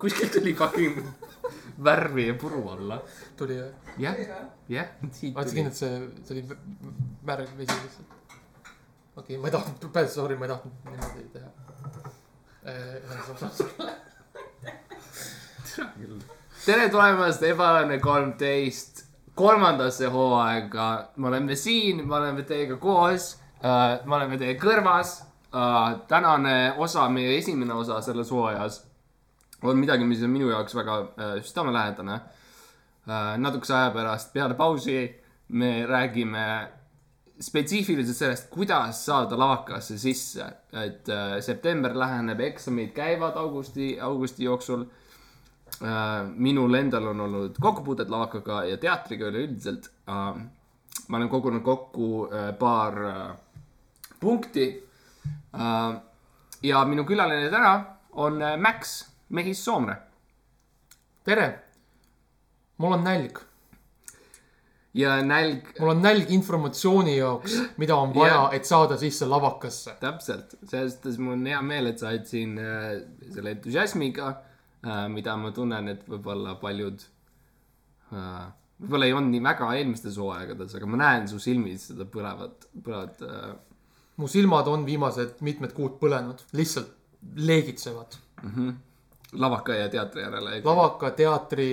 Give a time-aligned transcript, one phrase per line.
[0.00, 1.02] kuskilt tuli fucking
[1.84, 3.02] värvi ja puru alla.
[3.36, 3.72] tuli jah?
[3.98, 4.14] jah,
[4.68, 5.54] jah, oled sa tuli.
[5.54, 6.60] kindel, et see, see oli vä-
[7.26, 8.10] värv vesi lihtsalt?
[9.16, 11.50] okei okay,, ma ei tahtnud, päris sorry, ma ei tahtnud niimoodi teha.
[16.66, 20.90] tere tulemast Ebaõnne kolmteist kolmandasse hooaega.
[21.16, 25.20] me oleme siin, me oleme teiega koos uh,, me oleme teie kõrvas
[25.52, 26.00] uh,.
[26.08, 28.89] tänane osa, meie esimene osa selles hooajas
[29.62, 33.36] on midagi, mis on minu jaoks väga uh, südamelähedane uh,.
[33.38, 35.00] natukese aja pärast peale pausi
[35.52, 36.68] me räägime
[37.40, 44.84] spetsiifiliselt sellest, kuidas saada lavakasse sisse, et äh, september läheneb, eksamid käivad augusti, augusti jooksul
[45.82, 46.28] äh,.
[46.34, 50.42] minul endal on olnud kokkupuuted lavakaga ja teatriga üleüldiselt äh,.
[51.08, 53.36] ma olen kogunud kokku äh, paar äh,
[54.20, 54.68] punkti
[55.54, 56.00] äh,.
[56.62, 57.74] ja minu külaline täna
[58.12, 59.96] on äh, Max Mehis-Soomre.
[61.24, 61.46] tere,
[62.80, 63.38] mul on nälg,
[64.96, 69.94] ja nälg, mul on nälg informatsiooni jaoks, mida on vaja et saada sisse lavakasse.
[70.00, 72.88] täpselt, selles suhtes mul on hea meel, et sa oled siin äh,
[73.30, 77.06] selle entusiasmiga äh,, mida ma tunnen, et võib-olla paljud
[78.10, 78.44] äh,,
[78.80, 83.26] võib-olla ei olnud nii väga eelmistes hooaegades, aga ma näen su silmis seda põlevat, põlevat
[83.28, 83.50] äh,
[84.18, 86.96] mu silmad on viimased mitmed kuud põlenud, lihtsalt
[87.36, 88.18] leegitsevad.
[89.32, 90.60] Lavaka ja teatri järele.
[90.64, 91.70] lavaka, teatri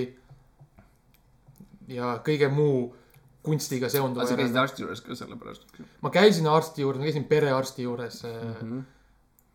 [1.88, 2.94] ja kõige muu
[3.42, 5.80] kunstiga seonduva sa käisid arsti juures ka sellepärast.
[6.04, 8.54] ma käisin arsti juures, ma käisin perearsti juures mm.
[8.60, 8.82] -hmm.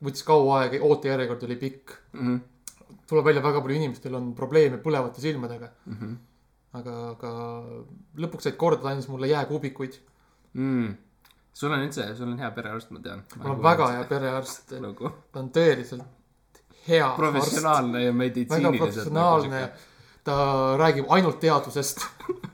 [0.07, 2.19] võttis kaua aega, ootejärjekord oli pikk mm.
[2.19, 2.97] -hmm.
[3.09, 5.97] tuleb välja, väga palju inimestel on probleeme põlevate silmadega mm.
[5.99, 6.15] -hmm.
[6.79, 7.31] aga, aga
[8.25, 9.99] lõpuks said korda, ta andis mulle jääkuubikuid.
[10.53, 10.97] mm.
[11.53, 13.23] sul on üldse, sul on hea perearst, ma tean.
[13.37, 14.75] mul on väga hea perearst,
[15.31, 16.22] ta on tõeliselt
[16.87, 18.81] hea arst, professionaalne ja väga meditsiiniliselt.
[18.81, 19.69] professionaalne.
[20.23, 20.35] ta
[20.79, 22.05] räägib ainult teadusest,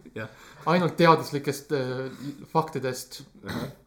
[0.74, 2.06] ainult teaduslikest äh,
[2.54, 3.22] faktidest.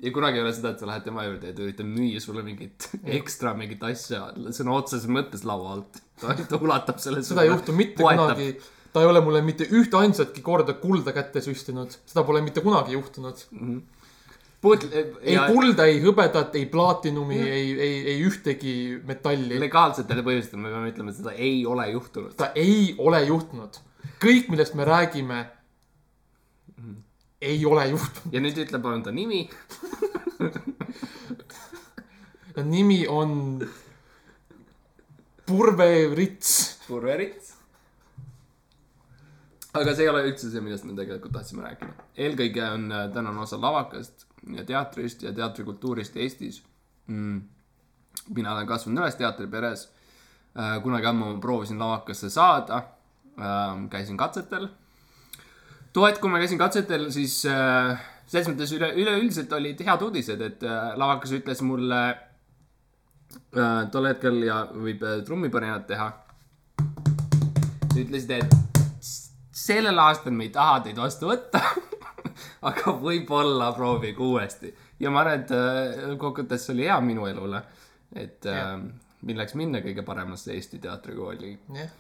[0.01, 2.45] ja kunagi ei ole seda, et sa lähed tema juurde ja ta üritab müüa sulle
[2.47, 2.89] mingit
[3.19, 6.03] ekstra mingit asja sõna otseses mõttes laua alt.
[6.21, 7.25] ta ta ulatab selle.
[7.27, 8.53] seda ei juhtu mitte kunagi.
[8.93, 12.99] ta ei ole mulle mitte ühte ainsatki korda kulda kätte süstinud, seda pole mitte kunagi
[12.99, 13.47] juhtunud.
[14.63, 18.75] Puud-, ei ja kulda, ei hõbedat, ei plaatinumi, ei, ei, ei ühtegi
[19.09, 19.59] metalli.
[19.59, 22.37] legaalsetel põhjustel me peame ütlema, et seda ei ole juhtunud.
[22.39, 23.81] ta ei ole juhtunud.
[24.23, 25.41] kõik, millest me räägime,
[27.43, 28.31] ei ole juhtunud.
[28.37, 29.49] ja nüüd ütle palun ta nimi.
[32.55, 33.33] ta nimi on
[35.47, 36.53] Purve Rits.
[36.87, 37.42] Purverits.
[39.73, 42.07] Aga see ei ole üldse see, millest me tegelikult tahtsime rääkida.
[42.27, 46.61] eelkõige on äh, tänane osa lavakast ja teatrist ja teatrikultuurist Eestis
[47.07, 47.41] mm..
[48.37, 49.87] mina olen kasvanud üles teatriperes
[50.57, 50.77] äh,.
[50.85, 52.83] kunagi ammu proovisin lavakasse saada
[53.39, 53.85] äh,.
[53.91, 54.69] käisin katsetel.
[55.93, 57.97] too hetk, kui ma käisin katsetel, siis äh,
[58.27, 60.63] selles mõttes üle, üleüldiselt olid head uudised, et
[60.97, 62.03] lavakas ütles mulle
[63.93, 66.11] tol hetkel ja võib trummiparinat teha.
[67.97, 68.72] ütlesid, et
[69.53, 71.61] sellel aastal me ei taha teid vastu võtta.
[72.69, 77.63] aga võib-olla proovige uuesti ja ma arvan, et äh, kokkuvõttes oli hea minu elule,
[78.17, 78.77] et äh,
[79.27, 81.91] milleks minna kõige paremasse Eesti teatrikooli jah,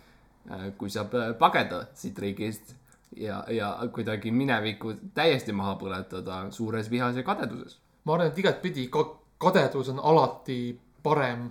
[0.51, 2.75] äh, kui saab äh, pageda siit riigist
[3.17, 7.79] ja, ja kuidagi minevikku täiesti maha põletada suures vihas ja kadeduses.
[8.05, 9.05] ma arvan, et igatpidi ka
[9.43, 11.51] kadedus on alati parem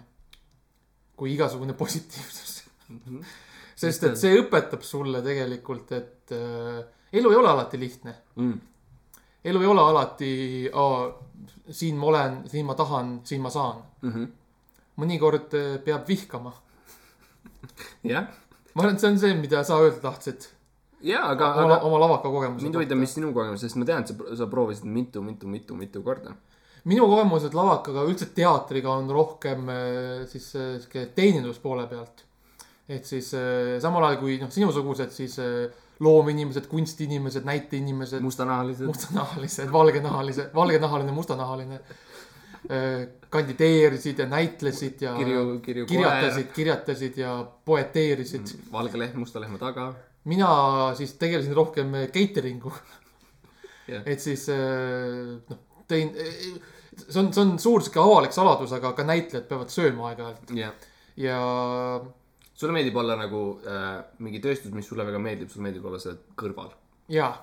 [1.16, 2.64] kui igasugune positiivsus.
[3.82, 6.82] Sest et see õpetab sulle tegelikult, et äh,
[7.18, 8.16] elu ei ole alati lihtne.
[8.36, 8.60] Mm.
[9.52, 10.34] elu ei ole alati,
[11.70, 14.28] siin ma olen, siin ma tahan, siin ma saan Mm -hmm.
[14.98, 16.54] mõnikord äh, peab vihkama.
[18.14, 18.26] jah,
[18.74, 20.48] ma arvan, et see on see, mida sa öelda tahtsid
[21.06, 24.06] ja aga, oma, aga oma lavaka kogemuse mind huvitab, mis sinu kogemus, sest ma tean,
[24.06, 26.36] et sa, sa proovisid mitu, mitu, mitu, mitu korda.
[26.90, 32.26] minu kogemused lavakaga, üldse teatriga on rohkem äh, siis äh, sihuke teeninduspoole pealt.
[32.96, 35.72] Ehk siis äh, samal ajal kui noh, sinusugused siis äh,
[36.02, 38.88] loomeinimesed, kunstiinimesed, näiteinimesed, mustanahalised.
[38.90, 47.36] mustanahalised, valgenahalised, valgenahaline, mustanahaline äh, kandideerisid ja näitlesid ja kirju, kirju kirjatasid, kirjatasid ja
[47.66, 48.50] poeteerisid.
[48.50, 49.92] koer, valge lehm musta lehma taga.
[50.24, 50.50] mina
[50.98, 53.00] siis tegelesin rohkem catering uga
[53.88, 54.04] Jah.
[54.06, 55.58] et siis noh,
[55.90, 56.12] tõin,
[57.02, 60.76] see on, see on suur sihuke avalik saladus, aga ka näitlejad peavad sööma aeg-ajalt jah.
[61.20, 61.40] ja
[62.62, 63.90] sulle meeldib olla nagu äh,
[64.22, 66.72] mingi tööstus, mis sulle väga meeldib, sulle meeldib olla selle kõrval.
[67.12, 67.34] ja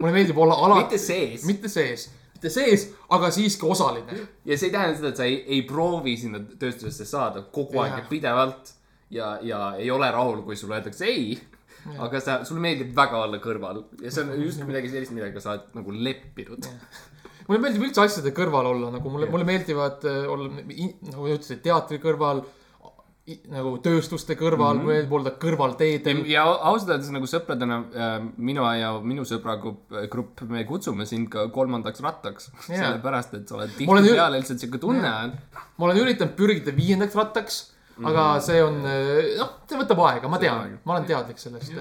[0.00, 1.46] mulle meeldib olla alati, mitte sees.
[1.48, 4.20] mitte sees, mitte sees, aga siiski osaline.
[4.44, 7.94] ja see ei tähenda seda, et sa ei, ei proovi sinna tööstusesse saada kogu aeg
[7.94, 8.02] Jaa.
[8.02, 8.74] ja pidevalt
[9.14, 11.38] ja, ja ei ole rahul, kui sulle öeldakse ei.
[12.00, 15.54] aga sa, sulle meeldib väga olla kõrval ja see on just midagi sellist, millega sa
[15.54, 16.68] oled nagu leppinud.
[17.46, 21.64] mulle meeldib üldse asjade kõrval olla, nagu mulle, mulle meeldivad äh, olla, nagu sa ütlesid,
[21.66, 22.42] teatri kõrval,
[23.24, 25.12] nagu tööstuste kõrval mm, -hmm.
[25.16, 26.18] olla kõrvalteedel.
[26.28, 31.46] ja ausalt öeldes nagu sõpradena äh, minu ja minu sõbragrupp, grupp, me kutsume sind ka
[31.48, 32.82] kolmandaks rattaks yeah..
[32.82, 35.32] sellepärast, et sa oled tihtipeale lihtsalt siuke tunne on.
[35.56, 37.62] ma olen üritanud pürgida viiendaks rattaks,
[38.04, 41.72] aga see on, noh, see võtab aega, ma tean ma olen teadlik sellest.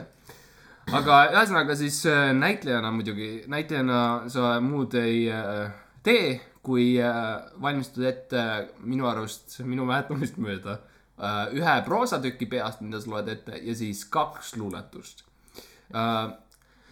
[0.95, 3.99] aga ühesõnaga siis äh, näitlejana muidugi, näitlejana
[4.31, 5.75] sa muud ei äh,
[6.07, 8.47] tee, kui äh, valmistud ette
[8.79, 10.89] minu arust, minu mäletamist mööda äh,
[11.53, 15.23] ühe proosatüki peast, mida sa loed ette ja siis kaks luuletust
[15.93, 16.31] äh,.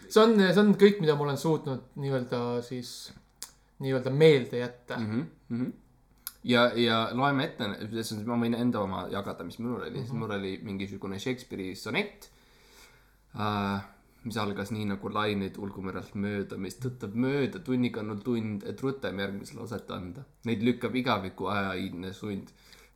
[0.08, 3.12] see on, see on kõik, mida ma olen suutnud nii-öelda siis,
[3.82, 4.98] nii-öelda meelde jätta.
[4.98, 5.24] mm.
[5.50, 5.72] -hmm.
[6.44, 7.68] ja, ja loeme ette,
[8.26, 10.20] ma võin enda oma jagada, mis minul oli mm, -hmm.
[10.20, 12.30] mul oli mingisugune Shakespeare'i sonett
[13.36, 13.82] uh,.
[14.24, 19.64] mis algas nii nagu lained ulgumerelt mööda, mis tõttab mööda tunnikannul tund, et rutem järgmisele
[19.64, 20.22] oset anda.
[20.46, 22.52] Neid lükkab igaviku ajahiidne sund.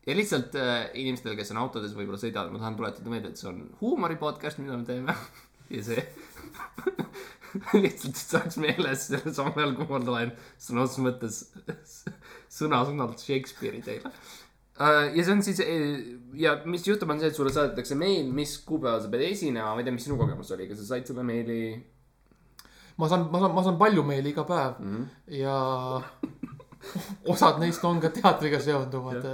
[0.05, 3.49] Ja lihtsalt uh, inimestele, kes on autodes võib-olla sõidavad, ma tahan tuletada meelde, et see
[3.51, 5.15] on huumori podcast, mida me teeme.
[5.75, 6.03] ja see
[7.83, 11.39] lihtsalt, saaks meeles selle samal ajal, kui ma loen sõna otseses mõttes
[12.57, 14.11] sõna-sõnalt Shakespeare'i teile.
[14.77, 15.61] ja see on siis
[16.37, 19.81] ja mis juhtub, on see, et sulle saadetakse meil, mis kuupäeval sa pead esinema, ma
[19.81, 21.59] ei tea, mis sinu kogemus oli, kas sa said selle meili?
[22.99, 24.95] ma saan, ma saan, ma saan palju meili iga päev mm.
[24.95, 25.05] -hmm.
[25.41, 25.57] ja
[27.33, 29.25] osad neist on ka teatriga seonduvad.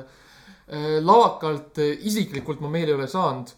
[1.04, 3.50] Lavakalt eh, isiklikult ma meili ei ole saanud.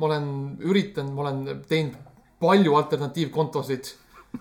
[0.00, 0.26] ma olen
[0.64, 1.96] üritanud, ma olen teinud
[2.40, 3.90] palju alternatiivkontosid,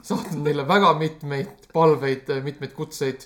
[0.02, 3.26] saatnud neile väga mitmeid palveid, mitmeid kutseid,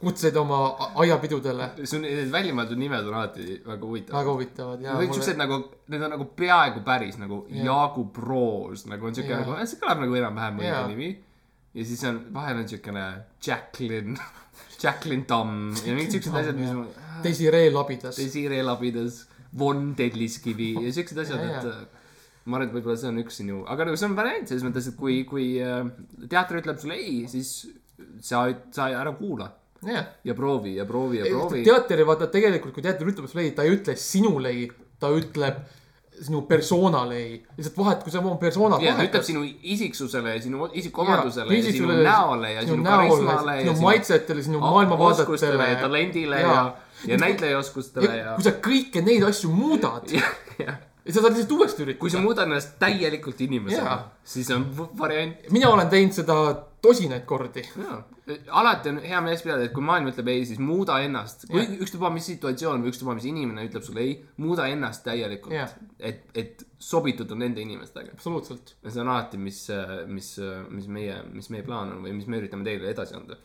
[0.00, 0.58] kutseid oma
[1.04, 1.68] aiapidudele.
[1.84, 4.18] su need väljamõeldud nimed on alati väga huvitavad.
[4.18, 7.64] väga huvitavad ja kõik mulle- siuksed nagu, need on nagu peaaegu päris nagu Jah.
[7.66, 9.46] Jaagu Proos, nagu on siuke Jah.
[9.46, 10.86] nagu, see kõlab nagu enam-vähem õige Jaa.
[10.88, 11.18] nimi.
[11.74, 13.06] ja siis on, vahel on siukene
[13.46, 14.18] Jacqueline,
[14.78, 15.72] Jacqueline Tamm.
[15.84, 16.86] Ja mingid siuksed asjad, mis ma,
[17.24, 18.18] Desiree Labidas.
[18.20, 19.24] Desiree Labidas,
[19.58, 21.78] Von Telliskivi ja siuksed asjad, et äh,
[22.44, 24.90] ma arvan, et võib-olla see on üks sinu, aga nagu see on variant selles mõttes,
[24.90, 25.80] et kui, kui äh,
[26.28, 27.54] teater ütleb sulle ei, siis
[28.24, 28.44] sa,
[28.74, 29.50] sa ära kuula.
[29.86, 31.62] Jah ja proovi ja proovi ja proovi.
[31.66, 34.64] teater, vaata tegelikult, kui teater ütleb sulle ei, ta ei ütle sinule ei,
[34.98, 35.60] ta ütleb
[36.22, 37.36] sinu persoonale ei.
[37.56, 41.62] lihtsalt vahet, kui sa oma persoonat ja ta ütleb sinu isiksusele ja sinu isikuomadusele ja,
[41.64, 45.70] ja sinu näole ja sinu, sinu karismale ja sinu maitsetele, sinu maailmavaadetele.
[45.70, 46.66] ja talendile ja, ja,
[47.12, 50.26] ja näitlejaoskustele ja, kui sa kõiki neid asju muudad ja,
[50.58, 52.00] ja ja sa saad lihtsalt uuesti üritada.
[52.00, 55.50] kui sa muudad ennast täielikult inimesena Jaa., siis on variant.
[55.54, 56.38] mina olen teinud seda
[56.82, 57.64] tosinaid kordi.
[57.82, 57.98] jaa,
[58.60, 61.46] alati on hea meeles pidada, et kui maailm ütleb ei, siis muuda ennast.
[61.50, 65.54] kui ükstapuha, mis situatsioon või ükstapuha, mis inimene ütleb sulle ei, muuda ennast täielikult
[65.98, 68.14] et, et sobituda nende inimestega.
[68.16, 68.76] absoluutselt.
[68.82, 69.64] ja see on alati, mis,
[70.06, 70.32] mis,
[70.70, 73.40] mis meie, mis meie plaan on või mis me üritame teile edasi anda.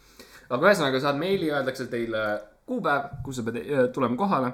[0.49, 2.25] aga ühesõnaga saad meili, öeldakse teile
[2.69, 4.53] kuupäev, kus sa pead eh, tulema kohale.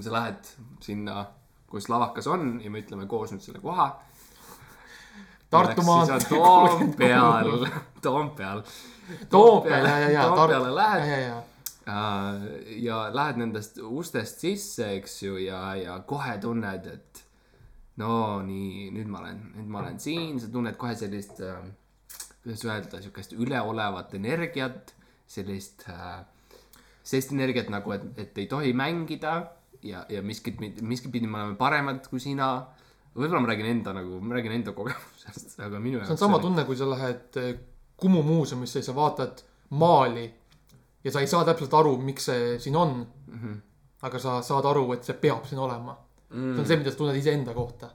[0.00, 1.26] sa lähed sinna,
[1.72, 3.88] kus lavakas on ja me ütleme koos nüüd selle koha.
[5.52, 6.28] Tartu maantee.
[6.28, 7.66] Toompeal,
[8.04, 8.62] Toompeal.
[9.32, 10.22] Toompeal ja, ja, ja.
[10.28, 11.38] Toompeale ja, lähed ja, ja.
[11.88, 12.46] äh,
[12.84, 17.24] ja lähed nendest ustest sisse, eks ju, ja, ja kohe tunned, et
[18.00, 21.60] no nii, nüüd ma olen, nüüd ma olen siin, sa tunned kohe sellist äh,,
[22.42, 24.94] kuidas öelda, sihukest üleolevat energiat,
[25.28, 26.22] sellist äh,,
[27.02, 29.36] sellist energiat nagu, et, et ei tohi mängida
[29.82, 32.52] ja, ja miskit, miskit pidi me oleme paremad kui sina.
[33.14, 36.64] võib-olla ma räägin enda nagu, ma räägin enda kogemusest, aga minu see on sama tunne,
[36.68, 37.52] kui sa lähed eh,
[38.02, 39.42] Kumu muuseumisse ja sa vaatad
[39.78, 40.24] maali
[41.04, 43.38] ja sa ei saa täpselt aru, miks see siin on mm.
[43.38, 43.58] -hmm.
[44.08, 45.94] aga sa saad aru, et see peab siin olema
[46.30, 46.54] mm..
[46.54, 47.90] see on see, mida sa tunned iseenda kohta.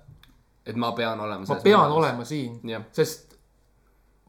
[0.66, 1.46] et ma pean olema.
[1.48, 1.92] ma pean.
[1.92, 3.38] olema siin, jah, sest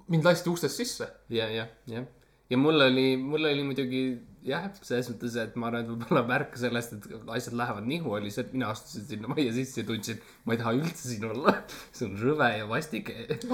[0.08, 1.08] mind lasti ustest sisse.
[1.28, 2.04] ja, ja, jah.
[2.50, 4.02] ja mul oli, mul oli muidugi
[4.46, 8.32] jah, selles mõttes, et ma arvan, et võib-olla märk sellest, et asjad lähevad nihu, oli
[8.34, 11.54] see, et mina astusin sinna majja sisse ja tundsin, ma ei taha üldse siin olla.
[11.96, 13.10] see on rõve ja vastik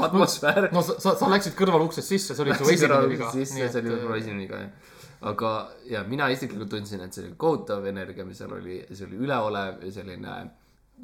[0.08, 0.68] atmosfäär.
[0.74, 3.30] no sa, sa, sa läksid kõrvaluksest sisse, see oli su esimene viga.
[3.34, 4.98] sisse, see oli võib-olla esimene viga, jah.
[5.32, 5.54] aga
[5.90, 9.84] ja mina isiklikult tundsin, et see oli kohutav energia, mis seal oli, see oli üleolev
[9.86, 10.40] ja selline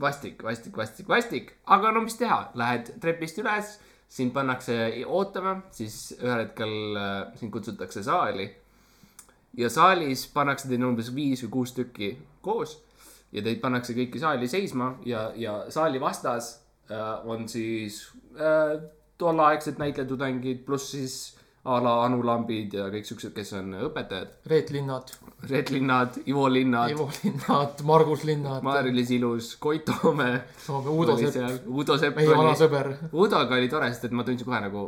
[0.01, 3.79] vastik, vastik, vastik, vastik, aga no mis teha, lähed trepist üles,
[4.11, 8.49] sind pannakse ootama, siis ühel hetkel äh, sind kutsutakse saali.
[9.59, 12.13] Ja saalis pannakse teid umbes viis või kuus tükki
[12.45, 12.79] koos
[13.33, 16.55] ja teid pannakse kõiki saali seisma ja, ja saali vastas
[16.91, 18.05] äh, on siis
[18.39, 18.79] äh,
[19.19, 21.21] tolleaegsed näitlejatudengid pluss siis
[21.65, 24.31] a la Anu Lambid ja kõik siuksed, kes on õpetajad.
[24.49, 25.11] Reet Linnad,
[25.51, 30.31] Red Linnad, Ivo Linnad, Ivo Linnad, Margus Linnad, Mari-Liis Ilus, Koit Toome.
[30.71, 32.95] Uudo Sepp, Udo Sepp meie vana oli, sõber.
[33.13, 34.87] Udoga oli tore, sest et ma tundsin kohe nagu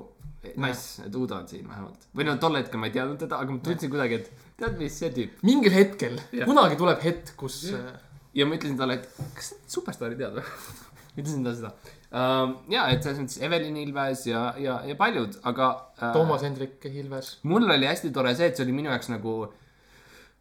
[0.57, 2.09] nice, et Udo on siin vähemalt.
[2.17, 4.97] või no tol hetkel ma ei teadnud teda, aga ma tundsin kuidagi, et tead mis,
[5.03, 5.43] see tüüp.
[5.47, 7.93] mingil hetkel kunagi tuleb hetk, kus äh,
[8.37, 10.45] ja ma ütlesin talle, et kas superstaari tead või?
[11.21, 11.73] ütlesin talle seda
[12.13, 12.55] um,.
[12.73, 17.35] ja, et selles mõttes Evelin Ilves ja, ja, ja paljud, aga uh, Toomas Hendrik Ilves.
[17.49, 19.37] mul oli hästi tore see, et see oli minu jaoks nagu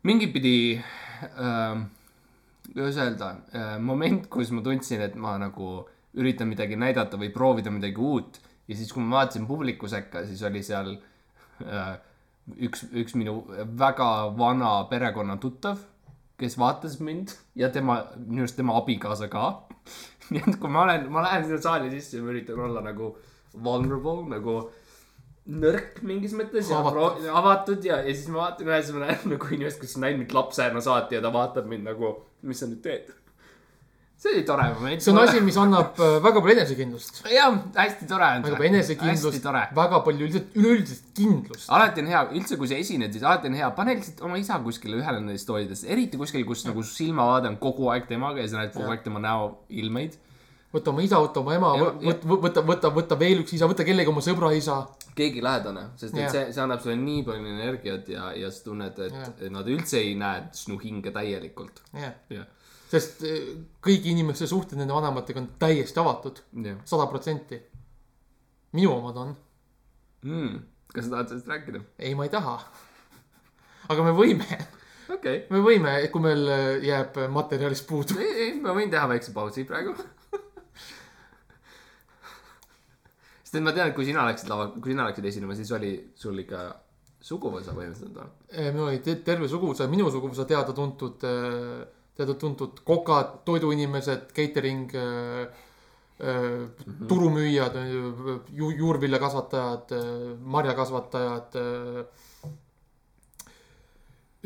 [0.08, 0.56] mingit pidi
[1.32, 1.90] ähm,,
[2.72, 5.82] kuidas öelda äh,, moment, kus ma tundsin, et ma nagu
[6.20, 10.42] üritan midagi näidata või proovida midagi uut ja siis, kui ma vaatasin publiku sekka, siis
[10.48, 10.94] oli seal
[11.66, 11.94] äh,
[12.58, 13.42] üks, üks minu
[13.80, 15.80] väga vana perekonna tuttav,
[16.42, 19.52] kes vaatas mind ja tema, minu arust tema abikaasa ka.
[20.32, 23.16] nii et kui ma olen, ma lähen sinna saali sisse ja ma üritan olla nagu
[23.64, 24.56] vulnerable nagu
[25.52, 27.26] nõrk mingis mõttes ja Avatud.
[27.28, 30.24] avatud, ja, ja siis ma vaatan ühe, siis ma näen nagu inimest, kes on näinud
[30.24, 32.14] mind lapsena saati ja ta vaatab mind nagu,
[32.48, 33.10] mis sa nüüd teed.
[34.22, 35.02] See oli tore moment.
[35.02, 37.22] see on asi, mis annab äh, väga palju enesekindlust.
[37.34, 39.48] jah, hästi tore on väga palju enesekindlust
[39.80, 41.70] väga palju üldiselt, üleüldist kindlust.
[41.74, 44.60] alati on hea, üldse kui sa esined, siis alati on hea, pane lihtsalt oma isa
[44.62, 48.52] kuskile ühele nendest toolidest, eriti kuskil, kus nagu su silmavaade on kogu aeg temaga ja
[48.52, 50.20] sa näed kogu aeg tema näoilmeid.
[50.72, 54.12] Võta oma isa, võta oma ema, võta, võta, võta, võta veel üks isa, võta kellegi
[54.12, 54.80] oma sõbra isa.
[55.16, 56.32] keegi lähedane, sest et Jah.
[56.32, 59.52] see, see annab sulle nii palju energiat ja, ja sa tunned, et Jah.
[59.52, 61.84] nad üldse ei näe sinu hinge täielikult.
[61.98, 62.48] jah, jah,
[62.92, 63.52] sest äh,
[63.84, 66.40] kõigi inimeste suhted nende vanematega on täiesti avatud,
[66.88, 67.60] sada protsenti.
[68.78, 69.36] minu omad on,
[70.24, 70.62] mm..
[70.94, 71.84] kas sa tahad sellest rääkida?
[72.00, 72.56] ei, ma ei taha.
[73.92, 74.48] aga me võime,
[75.12, 78.16] okei okay., me võime, kui meil äh, jääb materjalist puudu.
[78.24, 80.00] ei, ei, ma võin teha väikse pausi praegu.
[83.52, 85.92] Sest et ma tean, et kui sina läksid lava, kui sina läksid esinema, siis oli
[86.16, 86.62] sul ikka
[87.22, 88.30] suguvõsa põhimõtteliselt või?
[88.72, 91.26] minul oli te- terve suguvõsa, minu suguvõsa teada-tuntud,
[92.16, 94.96] teada-tuntud kokad, toiduinimesed, catering,
[97.12, 97.76] turumüüjad,
[98.56, 99.96] ju-, juurviljakasvatajad,
[100.56, 101.58] marjakasvatajad.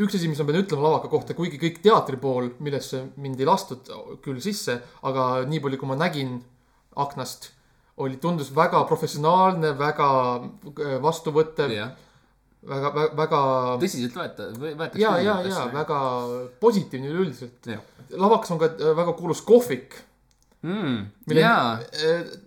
[0.02, 3.54] üks asi, mis ma pean ütlema lavaka kohta, kuigi kõik teatri pool, millesse mind ei
[3.54, 3.94] lastud
[4.26, 6.40] küll sisse, aga nii palju, kui ma nägin
[7.06, 7.52] aknast,
[7.98, 10.10] oli, tundus väga professionaalne, väga
[10.40, 11.94] äh, vastuvõttev, jah,
[12.66, 13.42] väga, väga, väga
[13.84, 15.02] tõsiselt võeta, võetakse.
[15.04, 15.68] ja, ja, ja.
[15.74, 16.00] väga
[16.60, 17.72] positiivne üleüldiselt.
[17.72, 19.96] jah lavakas on ka äh, väga kuulus kohvik.
[20.62, 21.06] mm,.
[21.28, 21.80] Mille- jaa,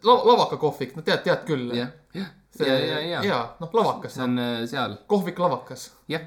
[0.02, 1.74] La, lavaka kohvik, no tead, tead küll.
[1.76, 3.22] jah, jah, ja, ja, ja.
[3.24, 6.24] ja, noh, lavakas see, on äh, seal, kohvik lavakas, jah,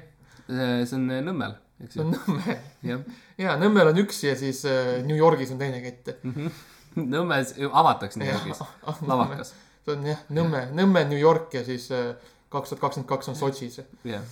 [0.48, 2.58] see on äh, Nõmmel, eks see ju on, Nõmme.
[2.88, 3.04] jah.
[3.44, 6.14] ja Nõmmel on üks ja siis äh, New Yorgis on teine kett.
[6.96, 8.60] Nõmmes avatakse New Yorgis,
[9.08, 12.12] lavakas, see on jah, Nõmme, Nõmme, New York ja siis äh,
[12.52, 13.80] kaks tuhat kakskümmend kaks on Sotšis.
[14.04, 14.26] jah.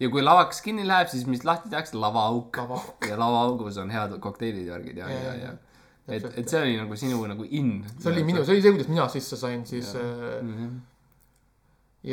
[0.00, 2.56] ja kui lavakas kinni läheb, siis mis lahti tehakse, lavaauk.
[2.56, 3.08] Lavaauk.
[3.08, 6.16] ja lavaaugus on head kokteilid ja värgid ja, Ja, ja, ja, ja.
[6.16, 7.74] et, et see oli nagu sinu nagu in.
[7.98, 10.80] see oli minu, see oli see, kuidas mina sisse sain siis äh, mm.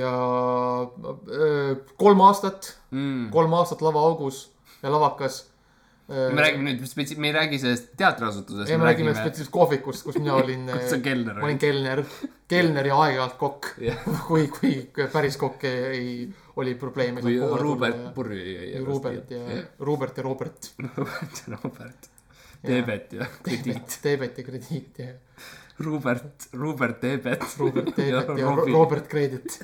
[0.02, 0.14] ja
[0.82, 3.30] äh, kolm aastat, -hmm.
[3.32, 4.50] kolm aastat lavaaugus
[4.84, 5.49] ja lavakas.
[6.10, 8.72] Me räägime nüüd spetsi-, me ei räägi sellest teatriasutusest.
[8.72, 11.64] ei, me räägime spetsiaalselt kohvikust, kus mina olin kus sa kelner ma olin olid.
[11.64, 12.04] kelner,
[12.50, 13.72] kelner ja aeg-ajalt kokk.
[13.86, 16.14] jah, kui, kui päris kokk ei,
[16.60, 17.24] oli probleeme.
[17.26, 18.42] või Robert Purri
[18.74, 18.84] ja.
[18.86, 20.72] Robert ja, Robert ja Robert.
[21.00, 22.10] Robert ja Robert.
[22.60, 24.00] Teebet ja krediit.
[24.04, 25.14] Teebet ja krediit ja
[25.80, 27.46] Robert, Robert Teebet.
[27.60, 28.74] Robert Teebet ja Robin.
[28.74, 29.62] Robert Kredit.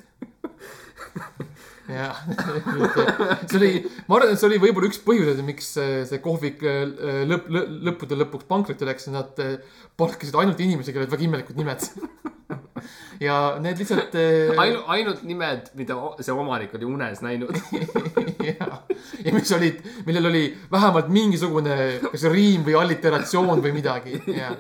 [1.90, 2.22] Jah,
[3.50, 3.72] see oli,
[4.08, 7.50] ma arvan, et see oli võib-olla üks põhjuseid, miks see kohvik äh, lõpp,
[7.90, 9.60] lõppude lõpuks pankrotti läks, nad äh,
[10.00, 11.86] palkasid ainult inimesi, kellel olid väga imelikud nimed.
[13.26, 14.18] ja need lihtsalt.
[14.62, 17.62] ainult, ainult nimed, mida see omanik oli unes näinud.
[18.50, 18.82] ja,
[19.22, 21.78] ja mis olid, millel oli vähemalt mingisugune
[22.10, 24.56] kas riim või alliteratsioon või midagi, ja.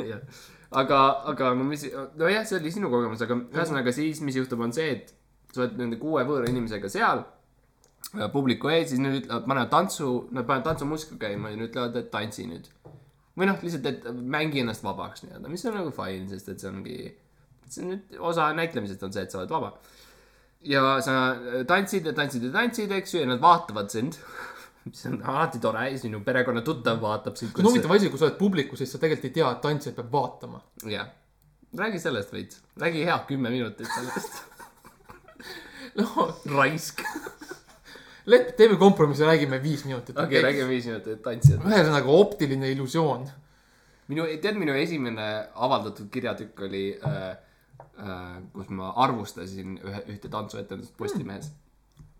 [0.00, 1.86] jah, aga, aga no mis,
[2.16, 5.14] nojah, see oli sinu kogemus, aga ühesõnaga siis, mis juhtub, on see, et
[5.56, 10.10] sa oled nende kuue võõra inimesega seal äh, publiku ees, siis nad ütlevad, panevad tantsu,
[10.36, 12.70] nad panevad tantsumuusika käima ja ütlevad, et tantsi nüüd.
[13.36, 16.72] või noh, lihtsalt, et mängi ennast vabaks nii-öelda, mis on nagu fine, sest et see
[16.72, 16.98] ongi,
[17.68, 19.74] see on nüüd osa näitlemisest on see, et sa oled vaba.
[20.66, 21.16] ja sa
[21.68, 24.20] tantsid ja tantsid ja tantsid, eks ju, ja nad vaatavad sind.
[24.86, 27.52] mis on alati tore, sinu perekonna tuttav vaatab sind.
[27.52, 29.96] see on huvitav asi, kui sa oled publikus, siis sa tegelikult ei tea, et tantsijat
[29.98, 30.60] peab vaatama.
[30.92, 31.08] jah,
[31.78, 34.42] räägi sellest veits, räägi hea kümme minutit sellest.
[36.00, 37.02] noh, raisk.
[38.26, 40.16] lepp, teeme kompromissi, räägime viis minutit.
[40.16, 41.64] okei okay,, räägime viis minutit tantsijad.
[41.64, 43.26] ühesõnaga optiline illusioon.
[44.12, 47.36] minu, tead, minu esimene avaldatud kirjatükk oli äh,
[48.52, 51.52] kus ma arvustasin ühe, ühte tantsuetendust Postimehes.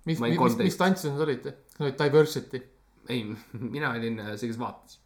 [0.05, 0.65] mis, olin mis, mis, 13.
[0.65, 1.51] mis tantsid need olid?
[1.83, 2.63] Need Diversity.
[3.09, 3.25] ei,
[3.77, 5.01] mina olin äh, see, kes vaatas.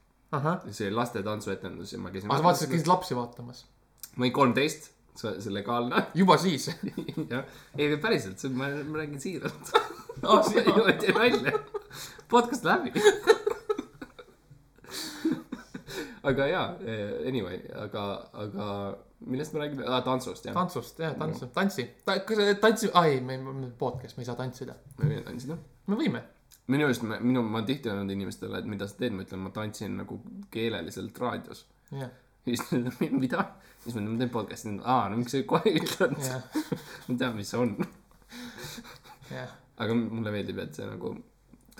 [0.76, 2.30] see laste tantsuetendus ja ma käisin.
[2.30, 3.64] aga sa vaatasid, käisid lapsi vaatamas?
[4.14, 6.04] ma olin kolmteist, see, see legaalne.
[6.20, 6.70] juba siis?
[7.32, 7.44] jah,
[7.78, 9.74] ei päriselt, ma, ma räägin siiralt.
[10.22, 11.58] Aa, sina- ei tee nalja.
[12.30, 12.92] podcast läbi.
[16.30, 16.66] aga jaa,
[17.28, 18.04] anyway, aga,
[18.44, 18.66] aga
[19.26, 20.54] millest me räägime ah,, tantsust jah.
[20.56, 21.86] tantsust, jah, tantsu, tantsi.
[22.04, 24.76] kas tantsi, aa ei, me, me podcast, me ei saa tantsida.
[25.00, 25.58] me võime tantsida.
[25.86, 26.22] me võime.
[26.70, 29.40] minu arust ma, minu, ma olen tihti öelnud inimestele, et mida sa teed, ma ütlen,
[29.46, 30.20] ma tantsin nagu
[30.54, 31.64] keeleliselt raadios.
[31.90, 33.46] jah, ja siis nad ütlevad, mida?
[33.80, 36.28] siis ma ütlen, ma teen podcast'i, aa, no miks sa kohe ütelnud?
[36.28, 36.60] jah,
[37.08, 37.74] ma tean, mis see on.
[39.30, 39.56] jah.
[39.80, 41.14] aga mulle meeldib, et see nagu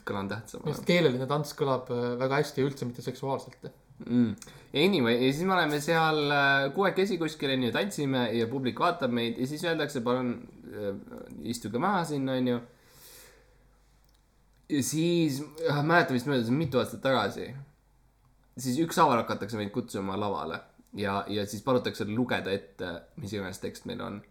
[0.06, 3.70] kõla on tähtsam minu arust keeleline tants kõlab äh, väga hästi ja üldse mitte seksuaalselt.
[4.06, 4.56] mm..
[4.70, 9.40] Anyway, ja siis me oleme seal äh, kuuekesi kuskil onju, tantsime ja publik vaatab meid
[9.40, 10.36] ja siis öeldakse, palun
[10.70, 10.92] äh,
[11.50, 12.60] istuge maha sinna onju.
[14.70, 17.50] ja siis äh, mäletan vist möödas mitu aastat tagasi.
[18.60, 20.60] Siis ükshaaval hakatakse meid kutsuma lavale
[20.98, 24.22] ja, ja siis palutakse lugeda ette, mis iganes tekst meil on.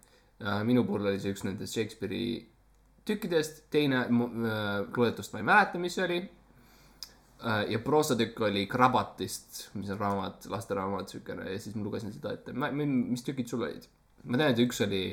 [0.64, 2.46] minu puhul oli see üks nendest Shakespeare'i
[3.10, 4.12] tükkidest, teine äh,
[4.96, 6.20] luuletust ma ei mäleta, mis see oli
[7.40, 12.34] Äh, ja proosatükk oli Krabatist, mis on raamat, lasteraamat siukene ja siis ma lugesin seda
[12.36, 12.52] ette.
[12.52, 13.86] mis tükid sul olid?
[14.24, 15.04] ma tean, et üks oli.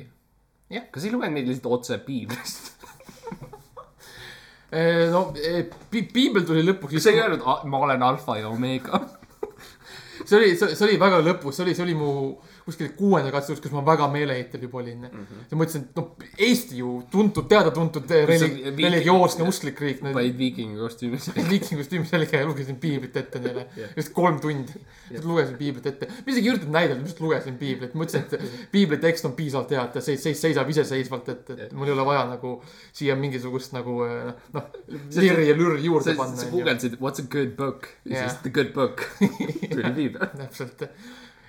[0.71, 0.89] Jah.
[0.91, 2.76] kas ei lugenud neid lihtsalt otse piiblist?
[5.13, 5.33] No
[5.91, 6.99] pi- piibel tuli lõpuks.
[7.01, 9.01] sa ei öelnud, ma olen alfa ja omeega?
[10.27, 12.11] see oli, see oli väga lõpus, see oli, see oli mu
[12.67, 15.23] kuskil kuuenda katse juures, kus ma väga meeleheitel juba olin mm.
[15.23, 15.45] -hmm.
[15.51, 16.09] ja mõtlesin, et noh,
[16.47, 18.11] Eesti ju tuntud, teada-tuntud
[18.81, 20.03] religioosne usklik riik.
[20.15, 21.31] vaid viikingi kostüümis.
[21.53, 23.91] viikingkostüümis sellega ja lugesin piiblit ette neile Jah.
[23.97, 24.81] just kolm tundi.
[25.23, 29.29] lugesin piiblit ette, ma isegi ei üritanud näidata, lihtsalt lugesin piiblit, mõtlesin, et piibli tekst
[29.31, 32.25] on piisavalt hea, et ta seis-, seis-, seisab iseseisvalt, et, et mul ei ole vaja
[32.33, 32.57] nagu
[32.93, 34.71] siia mingisugust nagu eh, noh,
[35.15, 36.51] lirri ja lürri juurde panna sa.
[36.51, 39.07] guugeldasid what's a good book ja siis the good book
[39.73, 40.27] tuli piibel.
[40.43, 40.89] täpselt.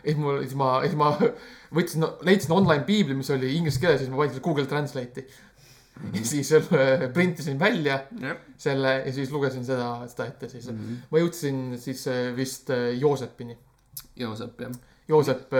[0.07, 1.11] Siis mul, siis ma, siis ma
[1.77, 5.25] võtsin leidsin online piibli, mis oli inglise keeles, siis ma valisin Google Translate'i.
[6.13, 10.77] ja siis äh, printisin välja jah, selle ja siis lugesin seda, seda ette siis mm.
[10.77, 11.07] -hmm.
[11.11, 13.57] ma jõudsin siis äh, vist äh, Joosepini.
[14.15, 14.71] Joosep jah,
[15.07, 15.53] Joosep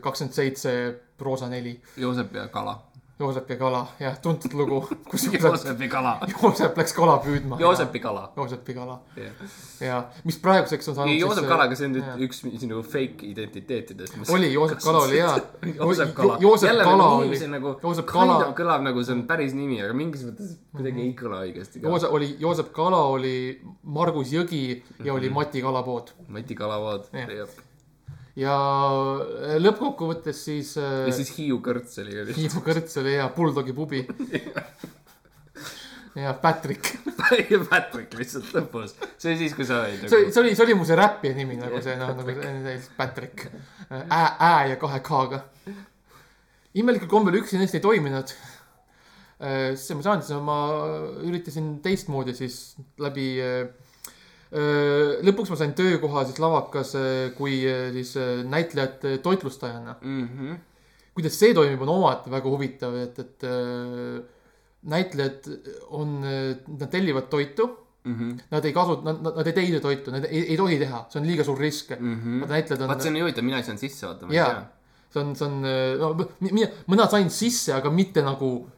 [0.00, 0.72] kakskümmend seitse,
[1.18, 1.80] proosa neli.
[1.96, 2.78] Joosep ja kala.
[3.24, 6.12] Joosep ja kala, jah, tuntud lugu, kus Joosep, Joosepi kala.
[6.28, 7.56] Joosep läks kala püüdma.
[7.62, 8.26] Joosepi kala.
[8.36, 9.42] Joosepi kala jah,
[9.80, 14.18] ja mis praeguseks on saanud Joosep Kala, aga see on nüüd üks sinu fake identiteetidest.
[14.34, 15.34] oli, Joosep Kala oli hea.
[15.80, 16.38] Joosep Kala.
[16.44, 20.54] Joosep Kala oli nagu, Joosep Kala- kõlab nagu see on päris nimi, aga mingis mõttes
[20.74, 21.82] kuidagi ei kõla õigesti.
[21.84, 23.34] Joosep oli, Joosep Kala oli
[23.84, 24.64] Margus Jõgi
[25.04, 26.12] ja oli Mati Kalapood.
[26.28, 27.30] Mati Kalavood, Jah.
[27.40, 27.62] jah.
[28.38, 28.54] Ja
[29.62, 32.40] lõppkokkuvõttes siis ja äh, siis Hiiu Kõrts oli ka vist.
[32.40, 34.02] Hiiu Kõrts oli hea, Bulldogi pubi.
[36.24, 36.94] ja Patrick.
[37.52, 38.96] ja Patrick lihtsalt lõpus.
[39.18, 40.34] see oli siis, kui sa olid see oli, nagu.
[40.34, 43.46] see oli, see oli mu see räpi nimi nagu see noh, nagu see Patrick.
[43.90, 45.44] Ä, Ä ja kahe K-ga.
[46.74, 48.34] imelikul kombel üksi neist ei toiminud.
[49.74, 50.58] siis ma saan, siis ma
[51.22, 53.38] üritasin teistmoodi siis läbi.
[55.24, 59.96] Lõpuks ma sain töökoha siis lavakas äh, kui äh, siis äh, näitlejate toitlustajana.
[60.02, 60.54] Mhm.
[61.14, 64.22] kuidas see toimib, on omaette väga huvitav, et, et äh,
[64.90, 65.46] näitlejad
[65.94, 67.70] on, nad tellivad toitu,
[68.04, 68.32] Mhm.
[68.52, 71.20] nad ei kasu-, nad, nad, ei tee ise toitu, nad ei, ei tohi teha, see
[71.22, 72.16] on liiga suur risk mm.
[72.20, 72.40] -hmm.
[72.42, 74.26] Nad näitlejad on vaat see on nii huvitav, mina ei saanud sisse vaata.
[74.30, 74.66] Jaa.
[75.14, 75.62] see on, see on,
[76.00, 78.68] no mi- mina, mina sain sisse, aga mitte nagu,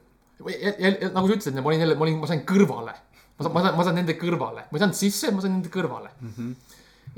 [1.13, 2.95] nagu sa ütlesid, ma olin jälle, ma olin, ma sain kõrvale.
[3.39, 5.69] Ma saan, ma saan, ma saan nende kõrvale, ma ei saanud sisse, ma sain nende
[5.73, 6.33] kõrvale mm.
[6.37, 6.55] -hmm.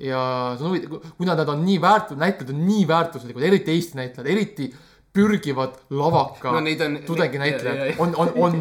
[0.09, 0.21] ja
[0.59, 4.31] see on huvitav, kuna nad on nii väärt-, näitlejad on nii väärtuslikud, eriti Eesti näitlejad,
[4.37, 4.71] eriti
[5.19, 8.61] pürgivad lavaka No on- tudenginäitlejad ja- ja- on, on, on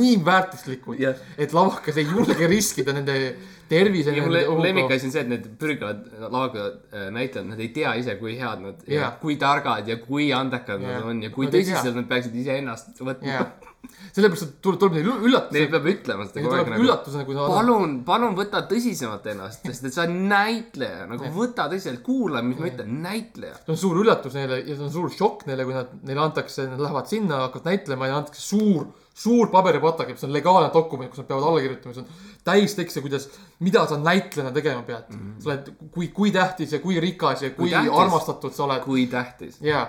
[0.00, 1.14] nii väärtuslikud Jah.
[1.38, 3.34] et lavakas ei julge riskida nende
[3.68, 4.12] tervise.
[4.20, 8.36] mu lemmikasi on see, et need pürgivad lavaga äh, näitlejad, nad ei tea ise, kui
[8.38, 9.10] head nad Jaa.
[9.20, 10.98] kui targad ja kui andekad Jaa.
[10.98, 13.46] nad on ja kui tõsiselt nad peaksid iseennast võtma jah,
[14.14, 16.84] sellepärast et tuleb, tuleb neile üllatus, Neil peab ütlema seda neile kogu aeg nagu.
[16.84, 21.68] üllatusena, kui nad palun, palun võta tõsisemalt ennast, sest et sa oled näitleja, nagu võta
[21.72, 23.56] tõsiselt, kuula, mis ma ütlen, näitleja.
[23.62, 26.68] see on suur üllatus neile ja see on suur šokk neile, kui nad, neile antakse,
[26.70, 31.22] nad lähevad sinna, hakkavad näitlema ja antakse suur, suur paberipatake, mis on legaalne dokument, kus
[31.22, 33.28] nad peavad alla kirjutama, see on täistekst ja kuidas,
[33.64, 35.18] mida sa näitlejana tegema pead mm.
[35.20, 35.42] -hmm.
[35.42, 37.98] sa oled, kui, kui tähtis ja kui rikas ja kui, kui tähtis.
[38.04, 38.82] armastatud sa oled.
[38.84, 39.60] kui tähtis.
[39.62, 39.86] jaa,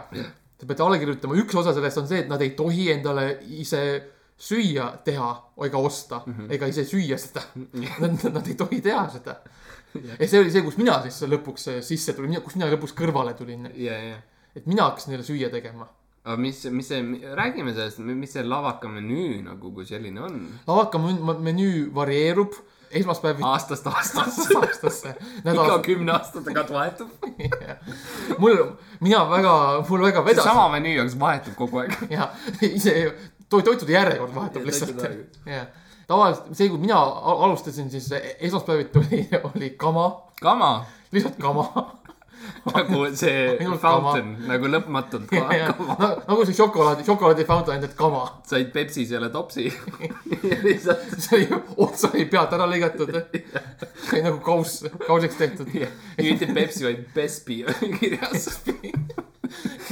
[0.58, 3.26] te peate alla kirjutama, üks osa sellest on see, et nad ei tohi endale
[3.60, 3.82] ise
[4.36, 5.30] süüa teha
[5.66, 6.54] ega osta mm -hmm.
[6.54, 7.42] ega ise süüa seda.
[8.02, 9.38] Nad, nad ei tohi teha seda.
[10.20, 13.70] ja see oli see, kus mina siis lõpuks sisse tulin, kus mina lõpuks kõrvale tulin.
[13.76, 14.18] ja, ja,
[14.56, 15.88] et mina hakkasin neile süüa tegema.
[16.26, 17.02] aga mis, mis see,
[17.36, 20.48] räägime sellest, mis see lavaka menüü nagu kui selline on?
[20.68, 22.54] lavaka men- menüü varieerub
[22.92, 24.48] esmaspäeviti aastast aastasse.
[24.62, 25.16] aastasse.
[25.46, 27.10] iga kümne aasta tagant vahetub.
[28.42, 28.62] mul,
[29.00, 29.56] mina väga,
[29.90, 30.44] mul väga vedas.
[30.44, 31.98] sama menüü, aga see vahetub kogu aeg.
[32.18, 32.30] ja
[32.62, 32.96] ise
[33.50, 35.04] to-, toitude järjekord vahetub lihtsalt
[35.50, 35.68] jah,
[36.08, 37.02] tavaliselt see, kui mina
[37.36, 40.10] alustasin, siis esmaspäeviti oli, oli kama,
[40.42, 40.74] kama,
[41.12, 41.70] lihtsalt kama.
[42.76, 46.10] nagu see fountain, nagu lõpmatult kama.
[46.28, 48.24] nagu see šokolaadi, šokolaadi fountain, ainult kama.
[48.48, 49.68] said Pepsi selle topsi.
[50.66, 51.06] lihtsalt.
[51.18, 53.14] see oli, ots oli pealt ära lõigatud.
[53.16, 55.70] oli nagu kauss, kausiks tehtud.
[55.76, 58.50] nüüd mitte Pepsi, vaid Bespi oli kirjas.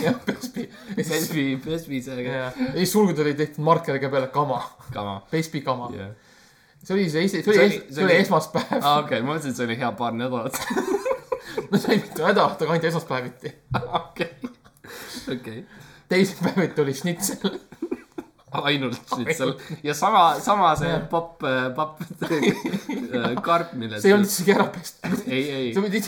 [0.01, 0.67] jah, Pespi.
[0.97, 4.59] Bespi, Bespi see ja siis sulgud oli tehtud markeriga peale kama,
[4.93, 5.19] kama.
[5.31, 5.91] Pespi kama.
[5.97, 6.09] jah.
[6.83, 8.81] see oli see, see oli see oli- esmaspäev.
[8.81, 10.57] aa, okei, ma mõtlesin, et see oli hea paar nädalat.
[11.71, 13.53] Mitu nädalat, aga ainult esmaspäeviti.
[14.01, 14.31] okei,
[15.33, 15.65] okei.
[16.09, 17.59] teisipäeviti oli šnitsel.
[18.51, 21.41] ainult šnitsel ja sama, sama see popp,
[21.75, 22.01] papp,
[23.43, 24.01] karp, millest.
[24.01, 25.23] see ei olnud isegi ära pestud.
[25.25, 26.03] ei, ei sa, pidid,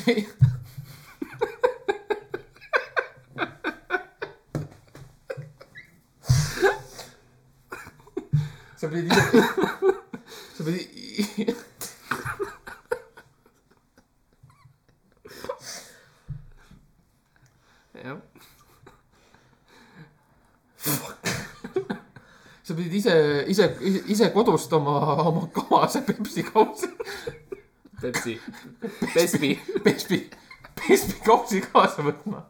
[8.78, 9.24] sa pidid ise,
[10.56, 10.86] sa pidid,
[18.04, 18.18] jah.
[22.66, 23.16] sa pidid ise,
[23.52, 23.70] ise,
[24.12, 26.90] ise kodust oma, kamase Pepsi kausi,
[28.02, 28.40] Pepsi,
[29.14, 29.52] Bespi.
[29.84, 30.20] Pepsi,
[30.76, 32.46] Pepsi kausi kaasa võtma.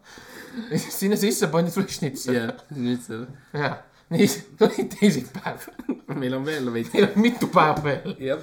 [0.70, 2.38] ja siis sinna sisse pandi sulle šnitsel.
[2.38, 3.26] jah, šnitsel.
[3.56, 3.76] jah,
[4.14, 5.68] nii, see oli teisipäev.
[6.16, 6.92] meil on veel veits.
[6.96, 8.16] meil on mitu päeva veel.
[8.30, 8.42] jah.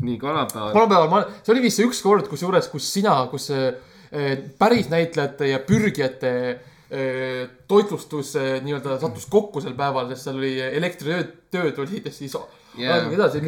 [0.00, 0.74] nii, kolmapäeval.
[0.74, 3.74] kolmapäeval ma, see oli vist see üks kord, kusjuures, kus sina, kus eh,
[4.58, 6.70] päris näitlejate ja pürgijate eh,
[7.68, 12.36] toitlustus eh, nii-öelda sattus kokku sel päeval, sest seal oli elektritööd, tööd olid ja siis
[12.36, 13.42] aegagi edasi.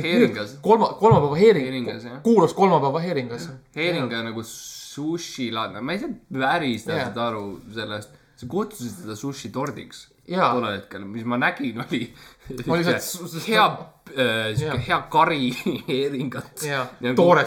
[0.64, 2.20] Kolma, kolmapäeva heering, Heeringas, jah.
[2.24, 3.48] kuulus kolmapäeva heeringas.
[3.76, 8.22] Heeringa nagu sushi laadne, ma ei saa päris täpselt aru sellest.
[8.36, 12.02] sa kutsusid seda sushi tordiks tollel hetkel, mis ma nägin, oli.
[13.46, 13.66] Hea,
[14.56, 14.82] siuke Jaa.
[14.88, 15.48] hea kari
[15.88, 16.64] heeringat.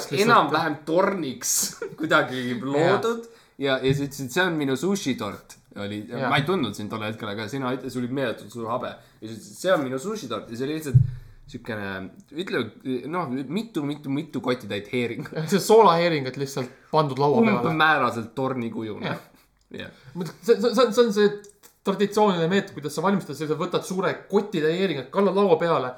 [0.07, 0.15] Lihtsalt.
[0.23, 1.53] enam-vähem torniks
[1.99, 6.73] kuidagi loodud ja, ja sa ütlesid, see on minu sushi tort oli, ma ei tundnud
[6.77, 8.93] sind tol hetkel, aga sina sul oli meeletult suur habe.
[9.21, 11.01] ja sa ütlesid, see on minu sushi tort ja see oli lihtsalt
[11.49, 12.09] siukene,
[12.43, 15.33] ütleme noh, mitu, mitu, mitu kotitäit heeringut.
[15.51, 17.61] see soolaheeringat lihtsalt pandud laua peale.
[17.71, 19.23] umbmääraselt tornikujune Jah..
[19.83, 19.95] jah,
[20.41, 21.31] see, see, see on, see on see
[21.85, 25.93] traditsiooniline meetod, kuidas sa valmistad, sa võtad suure kotitäie heeringat, kallad laua peale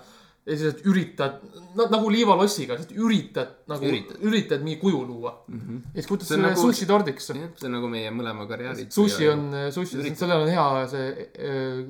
[0.46, 1.42] ja siis üritad
[1.78, 4.22] nagu liivalossiga, üritad nagu, Üritad.
[4.26, 5.60] üritad mingi kuju luua mm.
[5.60, 5.82] -hmm.
[5.94, 7.28] ja siis kutud selle nagu- sushi tordiks.
[7.28, 8.92] see on nagu meie mõlema karjäärid.
[8.92, 11.84] sushi on, sushi, sellel on hea see äh,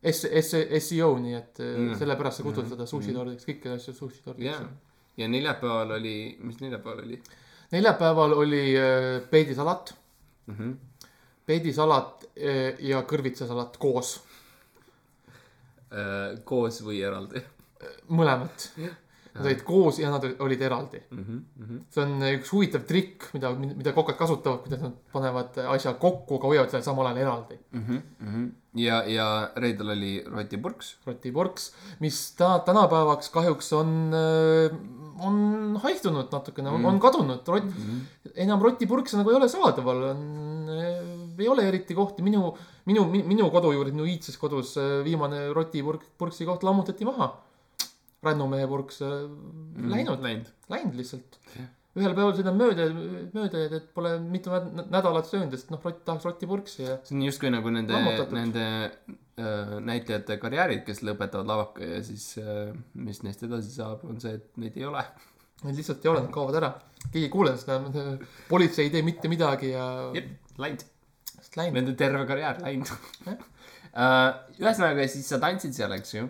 [0.00, 0.54] S, S,
[0.86, 1.88] SEO, nii et mm.
[1.88, 1.98] Mm.
[1.98, 4.62] sellepärast sa kutud seda sushi tordiks, kõiki asju sushi tordiks jah,
[5.16, 7.20] ja neljapäeval oli, mis neljapäeval oli
[7.72, 9.94] neljapäeval oli äh, peedisalat,
[10.46, 10.54] mm?
[10.54, 11.06] -hmm.
[11.46, 14.20] peedisalat äh, ja kõrvitsasalat koos,
[15.90, 17.40] Äh, koos või eraldi
[18.08, 18.70] mõlemat.
[19.30, 21.00] Nad olid koos ja nad olid eraldi.
[21.10, 21.24] mm.
[21.24, 21.82] -hmm.
[21.90, 26.50] see on üks huvitav trikk, mida, mida kokad kasutavad, kuidas nad panevad asja kokku, aga
[26.50, 27.58] hoiavad selle samal ajal eraldi.
[27.72, 28.48] Mm -hmm.
[28.74, 30.96] ja, ja reedel oli rotipurks.
[31.06, 34.10] rotipurks, mis ta tänapäevaks kahjuks on,
[35.20, 37.46] on haihtunud natukene mm., on kadunud.
[37.46, 38.30] rott mm, -hmm.
[38.34, 40.68] enam rotipurkse nagu ei ole saadaval, on,
[41.38, 46.02] ei ole eriti kohti, minu, minu, minu kodu juures, minu iidses kodus äh, viimane rotipurk,
[46.18, 47.30] purksi koht lammutati maha.
[47.30, 47.49] Rännu
[48.22, 49.90] mehe purks äh, mm.
[49.90, 50.50] läinud, Läinud.
[50.72, 51.68] läinud lihtsalt Jah..
[51.98, 52.86] ühel päeval sõidan mööda,
[53.34, 57.24] mööda, et pole mitu näd- nädalat söönud, sest noh, rott tahaks rotipurksi ja see on
[57.26, 57.96] justkui nagu nende,
[58.36, 64.20] nende äh, näitlejate karjäärid, kes lõpetavad lavaka ja siis äh, mis neist edasi saab, on
[64.22, 65.02] see, et neid ei ole.
[65.64, 66.70] Neid lihtsalt ei ole, nad kaovad ära.
[67.10, 67.80] keegi ei kuule seda,
[68.48, 69.84] politsei ei tee mitte midagi ja
[70.60, 70.86] läinud.
[71.56, 72.92] Nende terve karjäär läinud
[73.26, 73.40] uh,.
[74.60, 76.28] ühesõnaga, siis sa tantsid seal, eks ju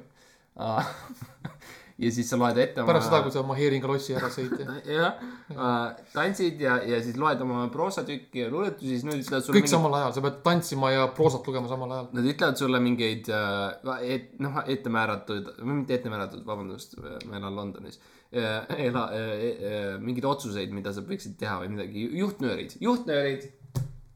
[0.57, 0.87] uh.
[2.01, 4.55] ja siis sa loed ette pärast seda, kui sa oma Heeringa lossi ära sõid.
[4.97, 5.19] jah
[5.55, 9.73] uh,, tantsid ja, ja siis loed oma proosatükki ja luuletusi, siis nad ütlevad sulle kõik
[9.73, 12.09] samal ajal, sa pead tantsima ja proosat lugema samal ajal.
[12.17, 16.97] Nad ütlevad sulle mingeid uh,, et noh, ette määratud, või mitte ette määratud, vabandust,
[17.29, 18.73] ma elan Londonis uh,.
[18.79, 23.47] ela uh,, uh, mingeid otsuseid, mida sa võiksid teha või midagi, juhtnöörid, juhtnöörid,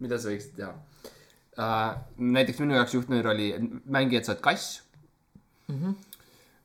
[0.04, 1.92] mida sa võiksid teha uh,.
[2.16, 3.52] näiteks minu jaoks juhtnöör oli,
[3.84, 4.80] mängijad saad kass
[5.68, 5.76] mm.
[5.76, 6.13] -hmm.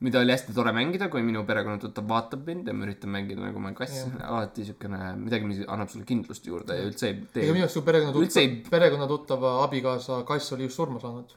[0.00, 3.60] Mida oli hästi tore mängida, kui minu perekonnatuttav vaatab mind ja ma üritan mängida nagu
[3.60, 7.52] ma kass, alati siukene midagi, mis annab sulle kindlust juurde ja üldse ei ega tee
[7.52, 11.36] minu arust su perekonnatuttav ei-, perekonnatuttava abikaasa kass oli just surma saanud.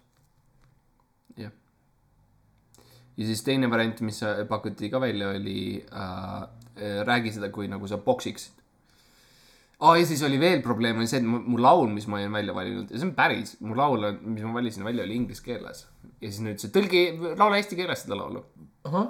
[1.43, 1.51] jah.
[3.17, 7.99] ja siis teine variant, mis pakuti ka välja, oli äh, räägi seda, kui nagu sa
[7.99, 8.62] poksiksid.
[9.83, 12.35] aa, ja siis oli veel probleem, oli see, et mu, mu laul, mis ma olin
[12.37, 15.83] välja valinud ja see on päris, mu laul, mis ma valisin välja, oli inglise keeles.
[16.21, 17.03] ja siis nüüd see tõlgi,
[17.39, 18.45] laula eesti keeles seda laulu.
[18.87, 19.09] ahah.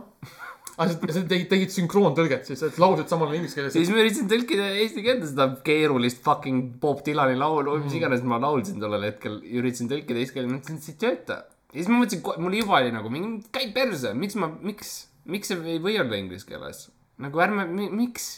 [0.73, 3.77] aga sa, sa tegid, tegid sünkroontõlget siis, et laulsid samal inglise ja keeles.
[3.77, 8.25] siis ma üritasin tõlkida eesti keelde seda keerulist fucking Bob Dylani laulu mm., mis iganes
[8.25, 11.43] ma laulsin tollel hetkel, üritasin tõlkida eesti keelde, mõtlesin, et see ei tööta.
[11.69, 14.95] ja siis ma mõtlesin, mul juba oli nagu mingi, käi perse, miks ma, miks,
[15.29, 16.87] miks see ei või olla inglise keeles?
[17.21, 18.31] nagu ärme, miks?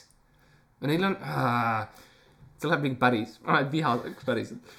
[0.86, 1.15] Neil on,
[2.60, 4.76] see läheb mingi päris, ma olen vihaseks päriselt.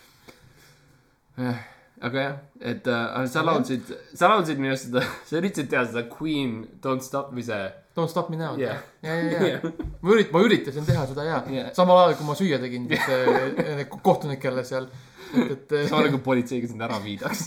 [2.07, 6.07] aga jah, et äh, sa laulsid, sa laulsid minu arust seda, sa üritasid teha seda
[6.13, 8.83] Queen Don't Stop me see Don't stop me now Yeah.
[9.03, 9.73] ja, ja, ja, ja.
[10.03, 11.73] ma ürit-, ma üritasin teha seda ja Yeah.
[11.77, 14.91] samal ajal, kui ma süüa tegin, siis äh, kohtunikele seal,
[15.33, 17.47] et, et sama nagu politseiga sind ära viidaks.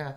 [0.00, 0.14] jah.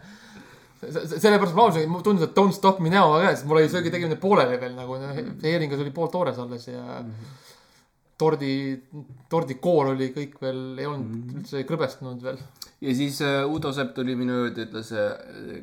[0.79, 3.91] sellepärast ma laulsin, mulle tundus, et Don't stop me now, aga siis mul oli söögi
[3.91, 7.03] tegemine pooleli veel nagu, see heeringas oli pooltoores alles ja
[8.19, 8.53] tordi,
[9.31, 12.41] tordikoor oli kõik veel, ei olnud üldse krõbestunud veel.
[12.83, 14.91] ja siis äh, Udo Sepp tuli minu juurde, ütles,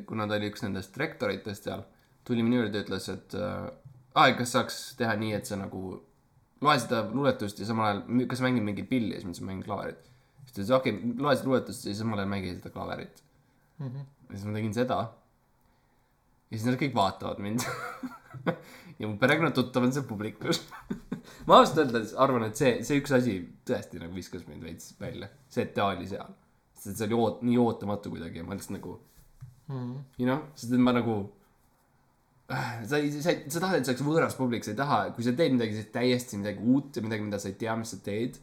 [0.09, 1.85] kuna ta oli üks nendest rektoritest seal,
[2.27, 3.69] tuli minu juurde, ütles, et äh,
[4.17, 5.99] aa, kas saaks teha nii, et sa nagu
[6.65, 9.65] loe seda luuletust ja samal ajal, kas mängid mingit pilli ja siis ma ütlesin, mängin
[9.67, 10.11] klaverit.
[10.43, 13.23] siis ta ütles, okei okay,, loe seda luuletust ja samal ajal mängi seda klaverit
[13.77, 13.87] mm.
[13.87, 14.05] -hmm.
[14.29, 14.99] ja siis ma tegin seda.
[16.49, 17.67] ja siis nad kõik vaatavad mind
[18.99, 20.63] ja mu perekonnatuttav on seal publikus
[21.47, 25.29] ma ausalt öeldes arvan, et see, see üks asi tõesti nagu viskas mind veits välja,
[25.49, 26.31] see, et ta oli seal.
[26.77, 28.99] sest see oli oot-, nii ootamatu kuidagi ja ma lihtsalt nagu
[29.67, 29.95] Mhm.
[30.17, 31.15] you know, sest et ma nagu
[32.87, 35.25] sa ei, sa ei, sa tahad, et see oleks võõras publik, sa ei taha, kui
[35.25, 37.99] sa teed midagi siis täiesti midagi uut ja midagi, mida sa ei tea, mis sa
[38.05, 38.39] teed.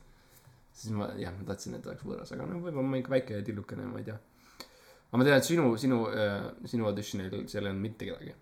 [0.75, 3.87] siis ma, jah, ma tahtsin, et oleks võõras, aga no võib-olla ma ikka väike tillukene,
[3.89, 4.19] ma ei tea.
[5.09, 8.35] aga ma tean, et sinu, sinu äh,, sinu auditionil seal ei olnud mitte kedagi.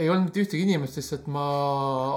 [0.00, 1.44] Ei olnud mitte ühtegi inimest, lihtsalt ma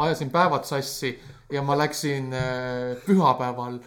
[0.06, 1.14] ajasin päevad sassi
[1.54, 3.80] ja ma läksin äh, pühapäeval,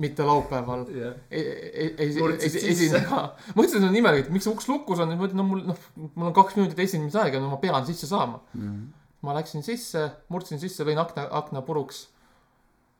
[0.00, 1.14] mitte laupäeval jah.
[1.30, 3.02] esinema Murdsid sisse..
[3.56, 6.36] mõtlesin, et on imelik, et miks uks lukus on, mõtlesin, no mul, noh, mul on
[6.36, 8.66] kaks minutit esinemisaega, no ma pean sisse saama mm.
[8.66, 9.06] -hmm.
[9.28, 12.06] ma läksin sisse, murdsin sisse, lõin akna, akna puruks.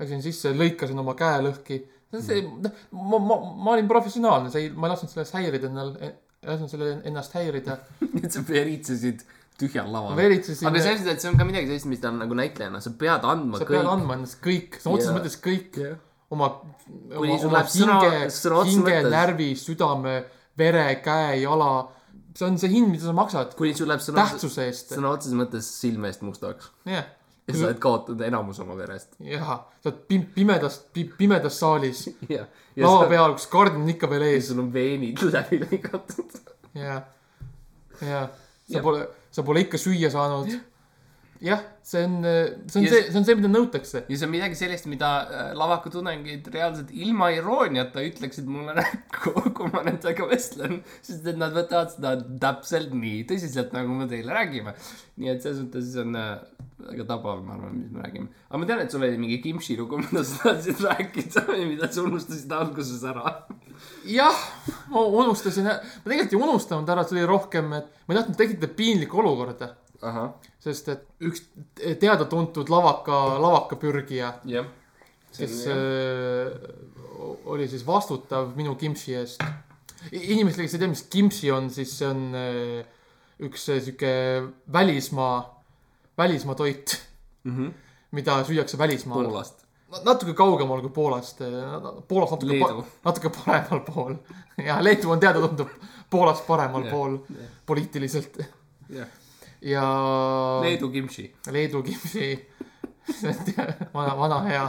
[0.01, 1.83] Läksin sisse, lõikasin oma käe lõhki.
[2.21, 5.95] see, noh, ma, ma, ma olin professionaalne, see ei, ma ei lasknud sellest häirida endal,
[6.01, 6.13] ei
[6.49, 7.79] lasknud sellel ennast häirida.
[8.25, 9.25] et sa veritsesid
[9.61, 10.17] tühjal laval.
[10.19, 10.83] veritsesin aga.
[10.85, 13.67] selles mõttes, et see on ka midagi sellist, on nagu näitlejana, sa pead andma sa
[13.69, 13.91] kõik pead.
[13.93, 15.19] andma endast kõik, sõna otseses Jaa.
[15.19, 15.99] mõttes kõik Jah.
[16.31, 16.49] oma,
[17.17, 18.13] oma, oma hinge
[18.71, 20.17] hinge, närvi, südame,
[20.59, 21.71] vere, käe, jala.
[22.37, 24.93] see on see hind, mida sa maksad kuni sul läheb sõna, tähtsuse eest.
[24.93, 27.07] sõna otseses mõttes silme eest mustaks jah,
[27.47, 29.15] ja sa oled kaotanud enamus oma verest.
[29.25, 32.45] jah, sa oled pim-, pimedas, pimedas saalis, ja
[32.77, 34.51] lava sa- peal, kus kardin on ikka veel ees.
[34.51, 36.43] sul on veenid läbi lõigatud.
[36.77, 37.07] jah,
[38.03, 38.27] ja
[38.67, 38.83] sa Jah.
[38.83, 40.49] pole, sa pole ikka süüa saanud.
[41.45, 44.05] jah, see on, see on Ja see, see on see, mida nõutakse.
[44.09, 49.35] ja see on midagi sellist, mida äh, lavaka tudengid reaalselt ilma irooniata ütleksid mulle näkku,
[49.57, 50.81] kui ma nendega vestlen.
[51.01, 54.77] sest et nad võtavad seda täpselt nii tõsiselt, nagu me teile räägime.
[55.21, 56.33] nii et selles mõttes see on äh,
[56.87, 58.29] väga tabav, ma arvan, mis me räägime.
[58.49, 61.89] aga ma tean, et sul oli mingi kimchi lugu, mida sa tahtsid rääkida ja mida
[61.93, 63.33] sa unustasid alguses ära.
[64.11, 64.43] jah,
[64.93, 68.73] ma unustasin, ma tegelikult ei unustanud ära, see oli rohkem, et ma ei tahtnud tekitada
[68.79, 69.75] piinlikku olukorda.
[70.05, 70.35] ahah,
[70.67, 71.45] sest et üks
[72.01, 74.67] teada-tuntud lavaka, lavakapürgija, jah.
[75.37, 76.53] kes äh,
[77.47, 79.43] oli siis vastutav minu kimchi eest.
[80.13, 82.87] inimestele, kes ei tea, mis kimchi on, siis see on äh,
[83.47, 84.13] üks äh, sihuke
[84.73, 85.37] välismaa,
[86.19, 86.97] välismaa toit,
[87.47, 87.69] Mhm.
[88.13, 89.25] mida süüakse välismaal.
[89.29, 89.61] Poolast.
[90.05, 91.39] natuke kaugemal kui Poolast,
[92.09, 92.85] Poolast natuke, Leedu.
[93.05, 94.17] natuke paremal pool.
[94.67, 95.71] ja Leedu on teada-tuntud
[96.11, 97.53] Poolast paremal Jah, pool jah.
[97.67, 98.41] poliitiliselt
[98.91, 99.07] jah,
[99.67, 99.85] ja
[100.63, 101.29] Leedu kimchi.
[101.51, 102.29] Leedu kimchi,
[103.95, 104.67] vana, vana hea.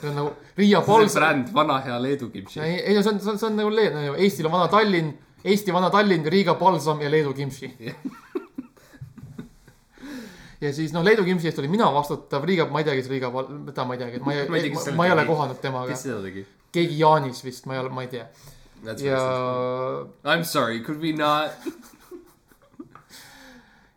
[0.00, 2.60] see on nagu Riia see Pals, bränd, vana hea Leedu kimchi.
[2.60, 5.12] ei, ei see on, see on, see on nagu Leedu, Eestil on vana Tallinn,
[5.44, 7.68] Eesti vana Tallinn, Riga Balsam ja Leedu kimchi.
[10.60, 13.30] ja siis noh, Leedu kimchi eest olin mina vastutav, Riga, ma ei tea, kes Riga,
[13.70, 15.92] teda ma ei teagi, ma Ma ei tea, ei selle ma ei ole kohanud temaga
[15.92, 16.02] kes.
[16.08, 16.46] seda tegi?
[16.74, 18.26] keegi Jaanis vist, ma ei ole, ma ei tea.
[19.02, 19.20] ja,
[20.24, 21.50] I m sorry, could we not?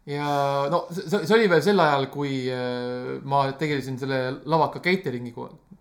[0.10, 5.34] Ja no see, see oli veel sel ajal, kui äh, ma tegelesin selle lavaka catering'i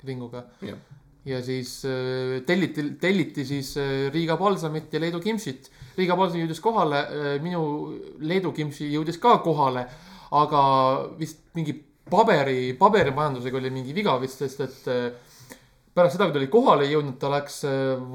[0.05, 0.45] ringuga.
[0.65, 0.79] jah,
[1.25, 5.71] ja siis äh, telliti, telliti siis äh, Riiga palsamit ja Leedu kimchit.
[5.97, 7.01] Riiga palsam jõudis kohale,
[7.43, 7.63] minu
[8.25, 9.85] Leedu kimchi jõudis ka kohale,
[10.33, 10.61] aga
[11.19, 11.75] vist mingi
[12.11, 14.87] paberi, paberimajandusega oli mingi viga vist, sest et
[15.93, 17.59] pärast seda, kui ta oli kohale jõudnud, ta läks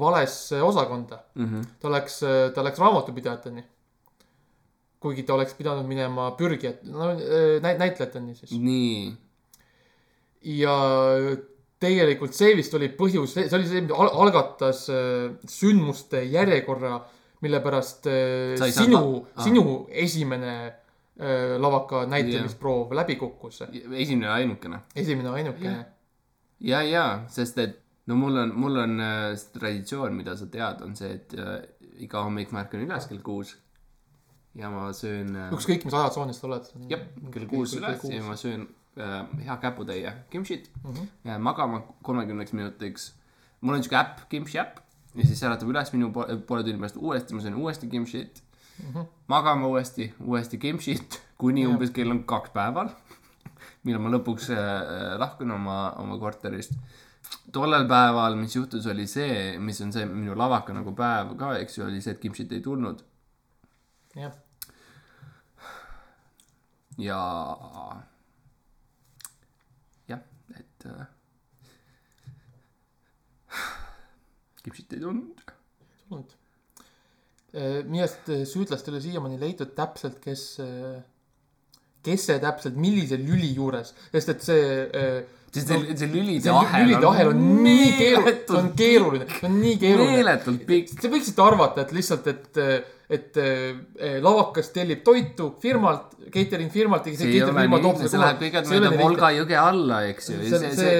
[0.00, 1.20] valesse osakonda.
[1.36, 1.68] Mhm.
[1.82, 2.18] ta läks,
[2.56, 3.64] ta läks raamatupidajateni.
[5.06, 8.54] Kuigi ta oleks pidanud minema pürgijat, no äh, näit-, näitlejateni siis.
[8.58, 9.12] nii,
[10.60, 10.76] ja
[11.82, 16.98] tegelikult see vist oli põhjus, see oli see, mis al- algatas äh, sündmuste järjekorra,
[17.44, 20.56] mille pärast äh, Sa ei saanud sinu sinu esimene
[21.16, 23.62] lavaka näitlemisproov läbi kukkus.
[23.72, 24.82] esimene ainukene.
[24.92, 25.78] esimene ainukene.
[26.60, 29.00] ja, ja, sest et no mul on, mul on
[29.32, 31.32] see traditsioon, mida sa tead, on see, et
[32.04, 33.54] iga hommik ma ärkan üles kell kuus
[34.56, 36.68] ja ma söön äh, ükskõik, mis ajatsoonis sa oled.
[36.90, 38.66] jah, kell kuus üles ja ma söön
[38.96, 41.08] äh, hea käputäie kimchit mm, -hmm.
[41.24, 43.14] jään magama kolmekümneks minutiks.
[43.60, 44.78] mul on siuke äpp, kimchi äpp
[45.14, 48.42] ja siis äratab üles minu poole, poole tunni pärast uuesti, ma söön uuesti kimchit
[48.82, 48.92] mm.
[48.92, 49.06] -hmm.
[49.28, 51.72] magama uuesti, uuesti kimchit, kuni Jah.
[51.72, 52.88] umbes kell on kaks päeval,
[53.84, 56.72] millal ma lõpuks äh, lahkun oma, oma korterist.
[57.52, 61.78] tollel päeval, mis juhtus, oli see, mis on see minu lavaka nagu päev ka, eks
[61.78, 63.04] ju, oli see, et kimchit ei tulnud
[64.16, 64.32] jah,
[66.98, 67.20] ja
[70.08, 70.22] jah,
[70.56, 71.06] et äh,
[74.64, 75.44] kipsit ei tulnud.
[76.08, 76.36] tulnud.
[77.52, 80.48] minu arust äh, süüdlast ei ole siiamaani leitud täpselt, kes,
[82.04, 85.20] kes see täpselt, millise lüli juures, sest et see äh,
[85.56, 90.18] sest see, see lülide ahel lülide ahel on nii keeruline, on keeruline, on nii keeruline.
[90.18, 90.92] meeletult pikk.
[91.00, 92.60] Te võiksite arvata, et lihtsalt, et,
[93.06, 98.40] et eh, lavakas tellib toitu firmalt, catering firmalt ja see ei ole nii, see läheb
[98.40, 100.38] kõigepealt mööda Volga jõge alla, eks ju.
[100.42, 100.96] see, see,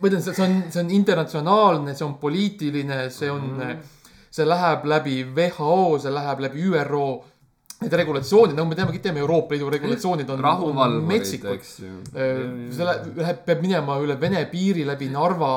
[0.00, 3.82] ma ütlen, see on, see on internatsionaalne, see on poliitiline, see on mm,
[4.32, 7.10] see läheb läbi WHO, see läheb läbi ÜRO.
[7.80, 10.42] Need regulatsioonid, nagu me teame, kõik teame, Euroopa Liidu regulatsioonid on,
[10.84, 11.64] on metsikud.
[11.80, 11.92] ju.
[12.12, 15.54] see läheb, läheb, peab minema üle Vene piiri läbi Narva.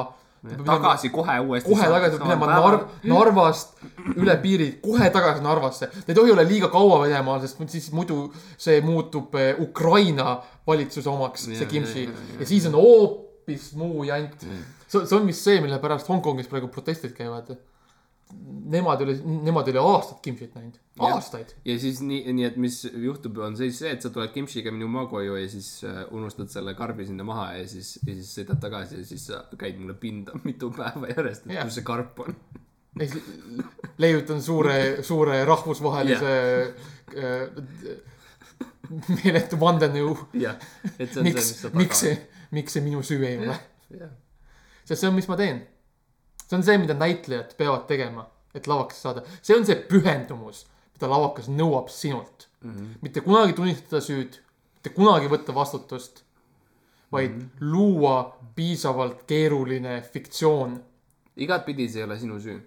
[0.66, 1.70] Tagasi kohe uuesti.
[1.70, 3.78] kohe tagasi peab minema Nar-, Narvast
[4.16, 5.88] üle piiri, kohe tagasi Narvasse.
[5.88, 8.26] ta ei tohi olla liiga kaua Venemaal, sest siis muidu
[8.58, 12.08] see muutub eh, Ukraina valitsuse omaks, see kimchi
[12.40, 14.48] ja siis on hoopis muu jant.
[14.88, 17.56] see, see on vist see, mille pärast Hongkongis praegu protestid käivad.
[18.74, 21.52] Nemad ei ole, nemad ei ole aastaid kimchit näinud, aastaid.
[21.68, 24.88] ja siis nii, nii et mis juhtub, on siis see, et sa tuled kimchiga minu
[24.90, 29.02] maguoju ja siis äh, unustad selle karbi sinna maha ja siis, ja siis sõidad tagasi
[29.02, 31.68] ja siis sa käid mulle pinda mitu päeva järjest, et Jah.
[31.68, 32.40] kus see karp on.
[33.02, 33.30] ja siis
[34.02, 36.34] leiutan suure, suure rahvusvahelise
[37.20, 37.54] äh,
[39.20, 40.16] meeletu vandenõu.
[40.40, 42.18] on miks miks see,
[42.52, 43.60] miks see minu süü ei ole?
[44.00, 44.12] jah,
[44.86, 45.62] sest see on, mis ma teen.
[46.54, 49.24] See on see, mida näitlejad peavad tegema, et lavakasse saada.
[49.42, 52.72] see on see pühendumus, mida lavakas nõuab sinult mm.
[52.72, 53.00] -hmm.
[53.02, 54.38] mitte kunagi tunnistada süüd,
[54.78, 56.24] mitte kunagi võtta vastutust,
[57.12, 57.72] vaid mm -hmm.
[57.72, 60.78] luua piisavalt keeruline fiktsioon,
[61.36, 62.60] igatpidi see ei ole sinu süü,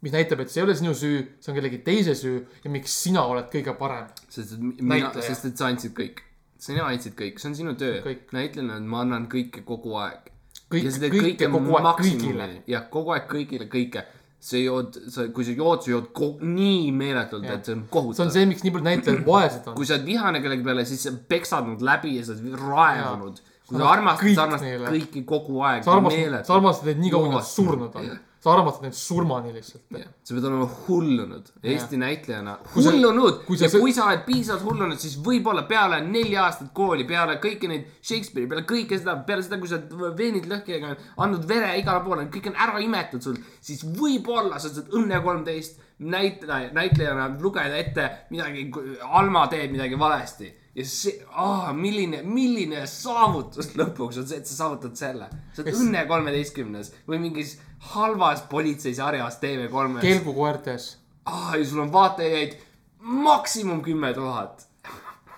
[0.00, 3.02] mis näitab, et see ei ole sinu süü, see on kellegi teise süü ja miks
[3.02, 4.06] sina oled kõige parem.
[4.28, 6.22] sest et mi- mina, sest et sa andsid kõik.
[6.58, 10.32] sina andsid kõik, see on sinu töö näitlejana ma annan kõike kogu aeg.
[10.70, 12.46] Kõik- kõike kogu aeg kõigile.
[12.66, 14.02] jah, kogu aeg kõigile kõike.
[14.46, 17.88] sa jood, sa, kui sa jood, sa jood ko- nii meeletult, et see on see
[17.90, 18.30] kohutav on.
[18.30, 19.74] see, miks nii paljud näitlejad vaesed on.
[19.74, 23.40] kui sa oled vihane kellegi peale, siis sa peksad nad läbi ja sa oled raevunud.
[23.66, 25.82] kui Sa armastad, sa armastad kõiki kogu aeg.
[25.84, 28.18] sa armastad, sa armastad neid nii kaua, kui nad surnud on.
[28.40, 29.82] Sa armastad neid surmani lihtsalt.
[30.22, 33.40] sa pead olema hullunud, Eesti näitlejana, Kui sa- hullunud!
[33.46, 37.38] kui sa ja kui sa oled piisavalt hullunud, siis võib-olla peale neli aastat kooli, peale
[37.42, 39.80] kõiki neid Shakespeare'i, peale kõike seda, peale seda, kui sa
[40.18, 44.92] veenid lõhkega andnud vere igale poole, kõik on ära imetud sul, siis võib-olla sa saad
[44.96, 48.70] Õnne kolmteist näitleja, näitlejana lugeda ette midagi,
[49.10, 54.58] Alma teeb midagi valesti ja see, aa, milline, milline saavutus lõpuks on see, et sa
[54.58, 55.28] saavutad selle.
[55.56, 57.56] sa oled Õnne kolmeteistkümnes või mingis
[57.94, 60.04] halvas politseisarjas TV3-s.
[60.04, 60.88] kelgukoertes.
[61.24, 62.58] aa, ja sul on vaatajaid
[62.98, 64.66] maksimum kümme tuhat.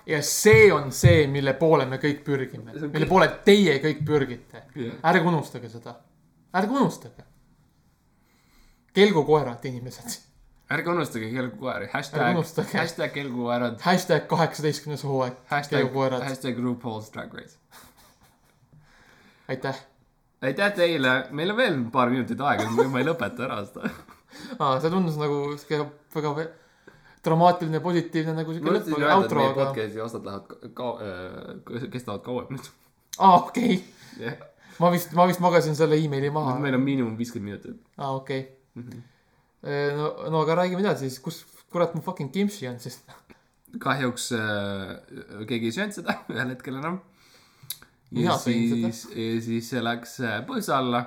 [0.05, 4.65] ja see on see, mille poole me kõik pürgime, mille poole teie kõik pürgite
[5.03, 5.95] ärge unustage seda,
[6.53, 7.27] ärge unustage.
[8.93, 10.28] kelgukoerad, inimesed.
[10.69, 12.37] Ärge unustage kelgukoeri, hashtag,
[12.73, 17.57] hashtag kelgukoerad, hashtag kaheksateistkümnes hooaeg, hashtag, kelgukoerad, hashtag RuPaul's Drag Race.
[19.49, 19.81] aitäh.
[20.41, 23.89] aitäh teile, meil on veel paar minutit aega, ma ei lõpeta ära seda.
[24.61, 26.49] aa, see tundus nagu sihuke väga
[27.25, 29.69] dramaatiline, positiivne nagu sihuke lõpp, aga outro, aga.
[29.71, 30.95] podcast'i osad lähevad ka-
[31.65, 32.73] ka-, kestavad kauem nüüd.
[33.17, 33.81] aa, okei.
[34.77, 36.59] ma vist, ma vist magasin selle emaili maha.
[36.61, 37.87] meil on miinimum viiskümmend minutit.
[37.97, 38.45] aa, okei.
[39.63, 43.01] no, no aga räägime edasi siis, kus kurat mu fucking kimchi on siis.
[43.85, 44.95] kahjuks äh,
[45.49, 47.01] keegi ei söönud seda ühel hetkel enam.
[48.17, 51.05] Ja siis, ja siis see läks äh, põõsa alla.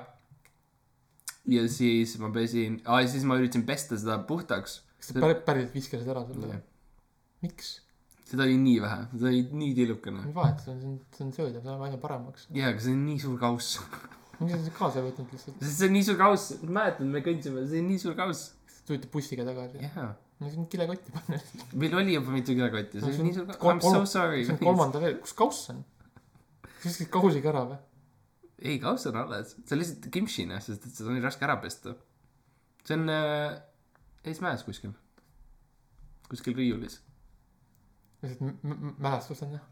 [1.51, 4.77] ja siis ma pesin, aa ja siis ma üritasin pesta seda puhtaks.
[4.95, 6.61] kas sa päriselt, päriselt viskasid ära selle
[7.43, 7.73] miks?
[8.33, 10.23] seda oli nii vähe, seda oli nii tillukene.
[10.25, 12.47] mis vahet, see on, see on söödav, see läheb aina paremaks.
[12.55, 13.79] jaa, aga see on nii suur kauss.
[14.39, 15.61] miks sa kaasa ei võtnud lihtsalt?
[15.61, 18.51] sest see on nii suur kauss, mäletan, me kõndsime, see on nii suur kauss.
[18.87, 19.79] tulite bussiga tagasi.
[19.85, 20.09] jaa,
[20.39, 21.39] no see on kilekotti panna.
[21.83, 24.55] meil oli juba mitu kilekotti, see on nii suur, kolm- I m so sorry see
[24.57, 24.61] on.
[24.63, 25.83] kolmanda veel, kus kauss on?
[26.63, 27.79] sa viskasid kausiga ära või?
[28.63, 31.57] ei, kauss on alles, see on lihtsalt kimchine, sest et seda on nii raske ära
[31.63, 31.95] pesta.
[32.83, 33.55] see on äh,
[34.27, 34.93] eesmäes kuskil,
[36.31, 36.99] kuskil riiulis.
[38.23, 39.67] lihtsalt mälestus on jah.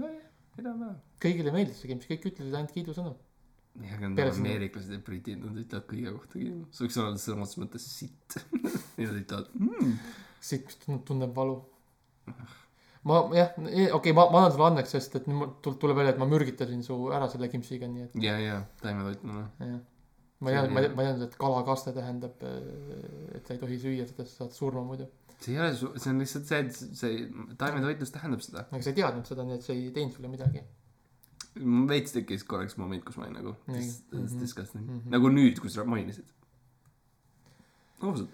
[0.00, 0.94] nojah, ma.
[1.22, 3.14] kõigile meeldis see kimchi, kõik ütlesid ainult kiidusõnu.
[3.82, 6.66] jah, aga need ameeriklased ja britid, nad ütlevad kõige kohta kiidu.
[6.74, 8.36] see võiks olla sõna otseses mõttes sitt.
[9.00, 9.96] ja nad ütlevad mm..
[10.38, 11.56] siit, mis tun- tunneb valu.
[13.08, 16.22] ma jah, okei okay,, ma, ma annan sulle andeks, sest et nüüd tuleb välja, et
[16.22, 19.48] ma mürgitasin su ära selle kimchiga, nii et ja, ja taimetoitlane.
[19.72, 19.82] jah.
[20.38, 22.46] ma ei teadnud, ma ei, ma ei teadnud, et kalakaste tähendab,
[23.34, 25.10] et sa ei tohi süüa seda, sa saad surma muidu.
[25.40, 28.68] see ei ole su-, see on lihtsalt see, et see taimetoitlus tähendab seda.
[28.70, 30.62] aga sa ei teadnud seda, nii et see ei teinud sulle midagi.
[31.56, 34.40] Veits tekkis korraks moment, kus ma olin nagu this, this Mhm.
[34.40, 35.10] disgusting Mhm.
[35.10, 36.24] nagu nüüd, kui sa mainisid.
[38.00, 38.30] ausalt.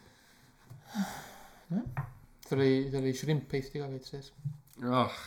[1.71, 4.33] seal oli, seal oli shrimp paste'i ka veits sees.
[4.83, 5.19] ah,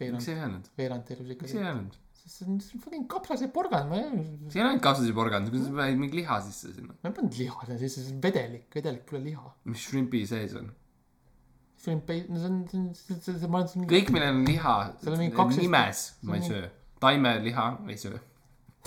[0.00, 1.62] miks ei öelnud, veerand telus ikka miks ei.
[1.62, 1.94] öelnud?
[2.26, 5.48] see on, see on fucking kapsas ja porgand, ma ei, see ei ole ainult kapsaseporgand,
[5.52, 6.92] kui sa paned mingi liha sisse sinna.
[7.04, 9.54] ma ei pannud liha sinna sisse, see on vedelik, vedelik pole liha.
[9.70, 10.72] mis shrimpi sees on?
[11.86, 14.34] Shrimp paste, no see on, see on, see, see, see, ma olen siin kõik, millel
[14.34, 14.74] on liha
[15.06, 16.68] on mingi kaks- nimes ma ei on söö.
[17.04, 18.18] taimeliha ei söö.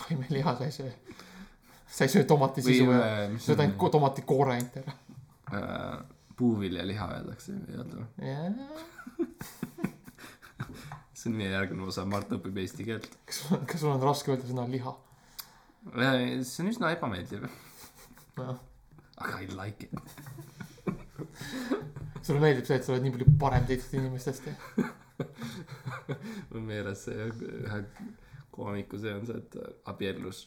[0.04, 0.91] taimeliha sa ei söö.
[1.88, 4.76] sa ei söö tomati sisu ja äh, mis sööd on ainult ko- tomati koore ainult
[4.84, 4.95] ära.
[5.56, 5.97] äh,
[6.39, 8.10] puuviljaliha öeldakse, ei öelda või?
[11.20, 13.08] see on meie järgmine osa, Mart õpib eesti keelt.
[13.28, 14.93] kas sul on, kas sul on raske öelda sõna liha?
[16.43, 17.47] see on üsna ebameeldiv,
[18.39, 18.60] noh,
[19.20, 19.93] aga I like it.
[22.30, 24.44] sulle meeldib see, et sa oled nii palju parem teistest inimestest
[26.52, 27.80] mul meeles see ühe
[28.56, 29.52] koomiku see on see, et
[29.92, 30.40] abiellus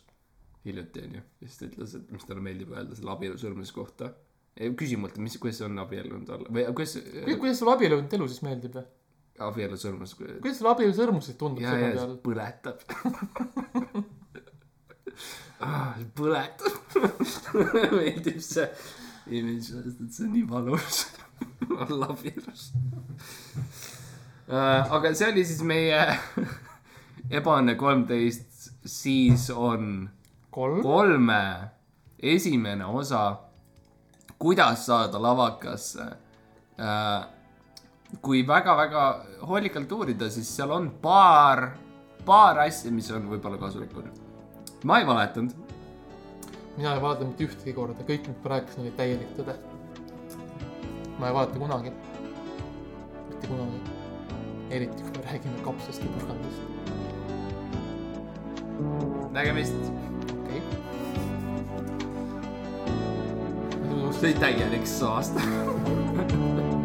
[0.65, 1.21] hiljuti onju.
[1.41, 4.05] ja siis ta ütles, et mis talle meeldib öelda selle abielu sõlmise kohta.
[4.79, 8.27] küsi mult, mis, kuidas see on abiellunud olla või kuidas Ku- kuidas sulle abiellunud elu
[8.31, 8.87] siis meeldib või?
[9.43, 10.13] abielu sõlmus.
[10.19, 12.79] kuidas sulle abielu sõrmused tundub ja, sõrme ja peal põletab
[15.67, 15.93] ah,.
[16.19, 16.75] põletab
[17.99, 18.67] meeldib see
[19.27, 21.05] et see on nii valus
[21.71, 22.73] olla abielus
[24.49, 24.93] uh,.
[24.97, 26.01] aga see oli siis meie
[27.33, 30.11] ebaõnne kolmteist, siis on
[30.51, 30.83] kolm?
[30.85, 31.45] kolme
[32.23, 33.37] esimene osa,
[34.39, 36.09] kuidas saada lavakasse
[36.79, 37.23] uh,.
[38.21, 39.05] kui väga-väga
[39.49, 41.71] hoolikalt uurida, siis seal on paar,
[42.27, 44.11] paar asja, mis on võib-olla kasulikud.
[44.85, 45.55] ma ei valetanud,
[46.77, 49.55] mina ei vaadata mitte ühtegi korda, kõik, mis ma rääkisin, oli täielik tõde.
[51.19, 51.93] ma ei vaadata kunagi.
[53.29, 53.79] mitte kunagi.
[54.71, 56.61] eriti, kui me räägime kapsast ja porgandist.
[59.33, 59.83] nägemist.
[60.43, 60.71] okei okay..
[64.13, 65.35] see oli täielik saast.